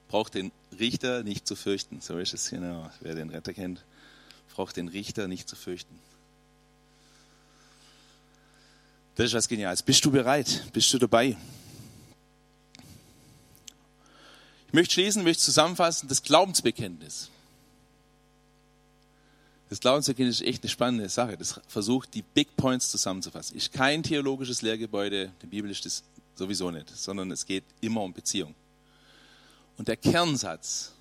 braucht 0.08 0.34
den 0.34 0.52
Richter 0.78 1.24
nicht 1.24 1.46
zu 1.46 1.56
fürchten. 1.56 2.00
So 2.00 2.18
ist 2.18 2.32
es 2.32 2.50
genau. 2.50 2.90
Wer 3.00 3.16
den 3.16 3.30
Retter 3.30 3.52
kennt, 3.52 3.82
braucht 4.54 4.76
den 4.76 4.88
Richter 4.88 5.28
nicht 5.28 5.48
zu 5.48 5.56
fürchten. 5.56 5.98
Das 9.16 9.26
ist 9.26 9.34
was 9.34 9.48
Geniales. 9.48 9.82
Bist 9.82 10.04
du 10.04 10.10
bereit? 10.10 10.64
Bist 10.72 10.92
du 10.92 10.98
dabei? 10.98 11.36
Ich 14.68 14.74
möchte 14.74 14.94
schließen, 14.94 15.24
möchte 15.24 15.42
zusammenfassen, 15.42 16.08
das 16.08 16.22
Glaubensbekenntnis. 16.22 17.28
Das 19.68 19.80
Glaubensbekenntnis 19.80 20.40
ist 20.40 20.46
echt 20.46 20.62
eine 20.62 20.70
spannende 20.70 21.08
Sache. 21.08 21.36
Das 21.36 21.60
versucht, 21.66 22.14
die 22.14 22.22
Big 22.22 22.56
Points 22.56 22.90
zusammenzufassen. 22.90 23.56
Ist 23.56 23.72
kein 23.72 24.02
theologisches 24.02 24.62
Lehrgebäude, 24.62 25.32
die 25.42 25.46
Bibel 25.46 25.70
ist 25.70 25.86
das 25.86 26.02
sowieso 26.34 26.70
nicht, 26.70 26.88
sondern 26.88 27.30
es 27.30 27.46
geht 27.46 27.64
immer 27.80 28.02
um 28.02 28.12
Beziehung. 28.12 28.54
Und 29.76 29.88
der 29.88 29.96
Kernsatz, 29.96 30.92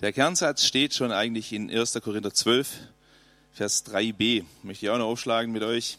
der 0.00 0.12
Kernsatz 0.12 0.64
steht 0.64 0.94
schon 0.94 1.12
eigentlich 1.12 1.52
in 1.52 1.70
1. 1.70 1.94
Korinther 2.02 2.32
12, 2.32 2.76
Vers 3.52 3.84
3b. 3.86 4.44
Möchte 4.62 4.86
ich 4.86 4.90
auch 4.90 4.98
noch 4.98 5.06
aufschlagen 5.06 5.52
mit 5.52 5.62
euch. 5.62 5.98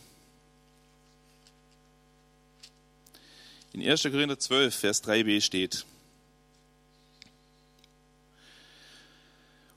In 3.80 3.90
1. 3.90 4.04
Korinther 4.04 4.38
12, 4.38 4.76
Vers 4.76 5.02
3b 5.06 5.40
steht, 5.40 5.86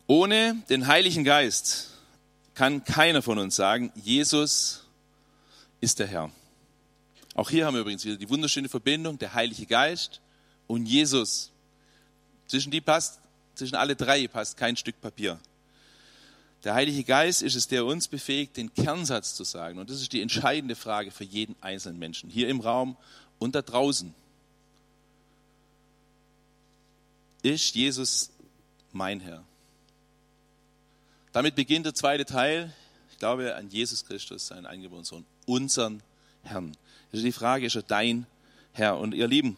ohne 0.09 0.61
den 0.69 0.89
Heiligen 0.89 1.23
Geist 1.23 1.91
kann 2.55 2.83
keiner 2.83 3.23
von 3.23 3.39
uns 3.39 3.55
sagen, 3.55 3.93
Jesus 3.95 4.83
ist 5.81 6.01
der 6.01 6.09
Herr. 6.09 6.33
Auch 7.37 7.49
hier 7.49 7.65
haben 7.65 7.75
wir 7.75 7.83
übrigens 7.83 8.05
wieder 8.05 8.17
die 8.17 8.29
wunderschöne 8.29 8.69
Verbindung, 8.69 9.21
der 9.21 9.35
Heilige 9.35 9.67
Geist 9.67 10.21
und 10.67 10.87
Jesus. 10.87 11.53
Zwischen 12.49 12.73
die 12.73 12.81
passt, 12.81 13.21
zwischen 13.55 13.77
alle 13.77 13.95
drei 13.95 14.27
passt 14.27 14.57
kein 14.57 14.77
Stück 14.77 15.01
Papier. 15.01 15.39
Der 16.65 16.75
Heilige 16.75 17.05
Geist 17.05 17.41
ist 17.41 17.55
es, 17.55 17.69
der 17.69 17.87
uns 17.87 18.09
befähigt, 18.09 18.57
den 18.57 18.75
Kernsatz 18.75 19.37
zu 19.37 19.45
sagen. 19.45 19.79
Und 19.79 19.91
das 19.91 20.01
ist 20.01 20.13
die 20.13 20.23
entscheidende 20.23 20.75
Frage 20.75 21.13
für 21.13 21.25
jeden 21.25 21.55
einzelnen 21.61 22.01
Menschen, 22.01 22.31
hier 22.31 22.49
im 22.49 22.59
Raum 22.59 22.97
und 23.43 23.55
da 23.55 23.63
draußen. 23.63 24.15
Ist 27.43 27.75
Jesus 27.75 28.31
mein 28.93 29.21
Herr? 29.21 29.45
Damit 31.33 31.55
beginnt 31.55 31.87
der 31.87 31.95
zweite 31.95 32.25
Teil. 32.25 32.73
Ich 33.11 33.19
glaube 33.19 33.57
an 33.57 33.69
Jesus 33.69 34.05
Christus, 34.05 34.47
seinen 34.47 34.67
eingeborenen 34.67 35.05
Sohn, 35.05 35.25
unseren 35.47 36.03
Herrn. 36.43 36.77
Ist 37.11 37.25
die 37.25 37.33
Frage, 37.33 37.67
ist 37.67 37.75
er 37.75 37.83
dein 37.83 38.27
Herr? 38.73 38.99
Und 38.99 39.15
ihr 39.15 39.27
Lieben, 39.27 39.57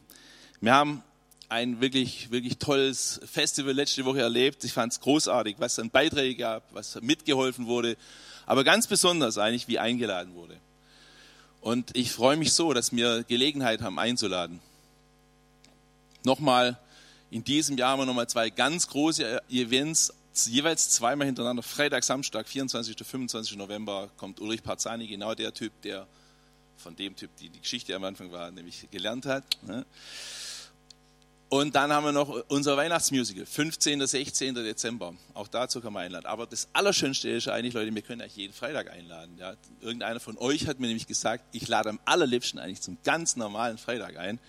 wir 0.61 0.73
haben 0.73 1.03
ein 1.49 1.81
wirklich, 1.81 2.31
wirklich 2.31 2.59
tolles 2.59 3.21
Festival 3.25 3.75
letzte 3.75 4.05
Woche 4.05 4.21
erlebt. 4.21 4.65
Ich 4.65 4.73
fand 4.73 4.93
es 4.93 5.01
großartig, 5.01 5.57
was 5.59 5.79
an 5.79 5.91
Beiträge 5.91 6.37
gab, 6.37 6.73
was 6.73 7.01
mitgeholfen 7.03 7.67
wurde, 7.67 7.97
aber 8.47 8.65
ganz 8.65 8.87
besonders 8.87 9.37
eigentlich, 9.39 9.69
wie 9.69 9.79
eingeladen 9.79 10.35
wurde. 10.35 10.59
Und 11.65 11.97
ich 11.97 12.13
freue 12.13 12.37
mich 12.37 12.53
so, 12.53 12.75
dass 12.75 12.95
wir 12.95 13.25
Gelegenheit 13.25 13.81
haben 13.81 13.99
einzuladen. 13.99 14.61
Nochmal, 16.23 16.79
in 17.31 17.43
diesem 17.43 17.79
Jahr 17.79 17.93
haben 17.93 18.01
wir 18.01 18.05
nochmal 18.05 18.29
zwei 18.29 18.51
ganz 18.51 18.87
große 18.87 19.43
Events, 19.49 20.13
jeweils 20.45 20.91
zweimal 20.91 21.25
hintereinander. 21.25 21.63
Freitag, 21.63 22.05
Samstag, 22.05 22.47
24. 22.47 22.99
und 22.99 23.07
25. 23.07 23.57
November 23.57 24.11
kommt 24.19 24.41
Ulrich 24.41 24.63
Parzani, 24.63 25.07
genau 25.07 25.35
der 25.35 25.55
Typ, 25.55 25.73
der 25.81 26.07
von 26.77 26.95
dem 26.97 27.17
Typ, 27.17 27.31
die 27.39 27.49
die 27.49 27.61
Geschichte 27.61 27.97
am 27.97 28.05
Anfang 28.05 28.31
war, 28.31 28.51
nämlich 28.51 28.87
gelernt 28.91 29.25
hat. 29.25 29.45
Und 31.49 31.77
dann 31.77 31.93
haben 31.93 32.05
wir 32.05 32.13
noch 32.13 32.45
unser 32.49 32.77
Weihnachtsmusical, 32.77 33.47
15. 33.47 34.05
16. 34.07 34.55
Dezember. 34.55 35.15
Auch 35.35 35.47
dazu 35.47 35.81
kann 35.81 35.93
man 35.93 36.05
einladen. 36.05 36.27
Aber 36.27 36.47
das 36.47 36.69
Allerschönste 36.73 37.29
ist 37.29 37.49
eigentlich, 37.49 37.75
Leute, 37.75 37.95
wir 37.95 38.03
können 38.03 38.23
euch 38.23 38.37
jeden 38.37 38.53
Freitag 38.53 38.91
einladen. 38.91 39.37
Ja. 39.39 39.55
Irgendeiner 39.81 40.21
von 40.21 40.37
euch 40.39 40.67
hat 40.67 40.81
mir 40.81 40.89
nämlich 40.89 41.07
gesagt, 41.07 41.45
ich 41.53 41.69
lade 41.69 41.91
am 41.91 42.01
allerliebsten 42.05 42.59
eigentlich 42.59 42.81
zum 42.81 42.99
ganz 43.05 43.37
normalen 43.37 43.79
Freitag 43.79 44.17
ein. 44.17 44.41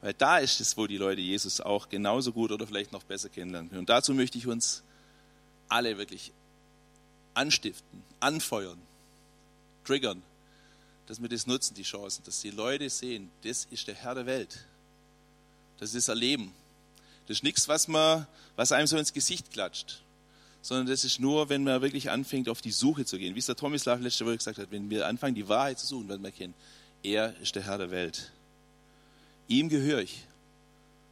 Weil 0.00 0.14
da 0.14 0.38
ist 0.38 0.60
es, 0.60 0.76
wo 0.76 0.86
die 0.86 0.98
Leute 0.98 1.20
Jesus 1.20 1.60
auch 1.60 1.88
genauso 1.88 2.32
gut 2.32 2.52
oder 2.52 2.66
vielleicht 2.66 2.92
noch 2.92 3.02
besser 3.02 3.28
kennenlernen 3.28 3.68
können. 3.68 3.80
Und 3.80 3.88
dazu 3.88 4.14
möchte 4.14 4.38
ich 4.38 4.46
uns 4.46 4.82
alle 5.68 5.98
wirklich 5.98 6.32
anstiften, 7.34 8.02
anfeuern, 8.20 8.78
triggern, 9.84 10.22
dass 11.06 11.20
wir 11.20 11.28
das 11.28 11.46
nutzen, 11.46 11.74
die 11.74 11.82
Chancen, 11.82 12.24
dass 12.24 12.40
die 12.40 12.50
Leute 12.50 12.88
sehen, 12.88 13.30
das 13.42 13.66
ist 13.70 13.86
der 13.88 13.94
Herr 13.94 14.14
der 14.14 14.26
Welt. 14.26 14.58
Das 15.78 15.94
ist 15.94 16.08
Erleben. 16.08 16.52
Das 17.26 17.38
ist 17.38 17.42
nichts, 17.42 17.68
was, 17.68 17.88
man, 17.88 18.26
was 18.54 18.72
einem 18.72 18.86
so 18.86 18.96
ins 18.96 19.12
Gesicht 19.12 19.50
klatscht, 19.52 20.00
sondern 20.62 20.86
das 20.86 21.04
ist 21.04 21.18
nur, 21.18 21.48
wenn 21.48 21.64
man 21.64 21.82
wirklich 21.82 22.10
anfängt, 22.10 22.48
auf 22.48 22.60
die 22.60 22.70
Suche 22.70 23.04
zu 23.04 23.18
gehen. 23.18 23.34
Wie 23.34 23.40
es 23.40 23.46
der 23.46 23.56
Tomislav 23.56 24.00
letzte 24.00 24.24
Woche 24.26 24.36
gesagt 24.36 24.58
hat, 24.58 24.70
wenn 24.70 24.90
wir 24.90 25.06
anfangen, 25.06 25.34
die 25.34 25.48
Wahrheit 25.48 25.78
zu 25.78 25.86
suchen, 25.86 26.08
werden 26.08 26.22
wir 26.22 26.28
erkennen, 26.28 26.54
er 27.02 27.36
ist 27.40 27.54
der 27.54 27.64
Herr 27.64 27.78
der 27.78 27.90
Welt. 27.90 28.32
Ihm 29.48 29.68
gehöre 29.68 30.00
ich. 30.00 30.24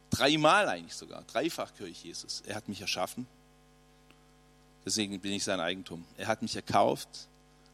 Dreimal 0.09 0.69
eigentlich 0.69 0.95
sogar, 0.95 1.23
dreifach 1.23 1.73
gehöre 1.73 1.89
ich 1.89 2.03
Jesus. 2.03 2.41
Er 2.45 2.55
hat 2.55 2.69
mich 2.69 2.79
erschaffen, 2.79 3.27
deswegen 4.85 5.19
bin 5.19 5.33
ich 5.33 5.43
sein 5.43 5.59
Eigentum. 5.59 6.05
Er 6.17 6.27
hat 6.27 6.41
mich 6.41 6.55
erkauft 6.55 7.09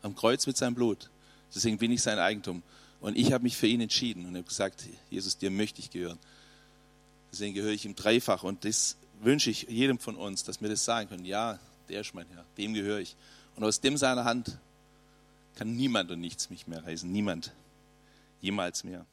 am 0.01 0.15
Kreuz 0.15 0.47
mit 0.47 0.57
seinem 0.57 0.73
Blut, 0.73 1.09
deswegen 1.53 1.77
bin 1.77 1.91
ich 1.91 2.01
sein 2.01 2.17
Eigentum. 2.17 2.63
Und 2.99 3.17
ich 3.17 3.33
habe 3.33 3.43
mich 3.43 3.57
für 3.57 3.67
ihn 3.67 3.81
entschieden 3.81 4.25
und 4.25 4.35
habe 4.35 4.43
gesagt, 4.43 4.85
Jesus, 5.09 5.37
dir 5.37 5.51
möchte 5.51 5.81
ich 5.81 5.89
gehören. 5.89 6.19
Deswegen 7.31 7.53
gehöre 7.53 7.71
ich 7.71 7.85
ihm 7.85 7.95
dreifach 7.95 8.43
und 8.43 8.65
das 8.65 8.97
wünsche 9.21 9.49
ich 9.49 9.63
jedem 9.63 9.99
von 9.99 10.15
uns, 10.15 10.43
dass 10.43 10.61
wir 10.61 10.69
das 10.69 10.83
sagen 10.83 11.09
können. 11.09 11.25
Ja, 11.25 11.59
der 11.89 12.01
ist 12.01 12.13
mein 12.13 12.27
Herr, 12.27 12.45
dem 12.57 12.73
gehöre 12.73 12.99
ich. 12.99 13.15
Und 13.55 13.63
aus 13.63 13.79
dem 13.79 13.97
seiner 13.97 14.25
Hand 14.25 14.57
kann 15.55 15.75
niemand 15.75 16.11
und 16.11 16.19
nichts 16.19 16.49
mich 16.49 16.67
mehr 16.67 16.83
reißen. 16.83 17.11
Niemand. 17.11 17.53
Jemals 18.41 18.83
mehr. 18.83 19.05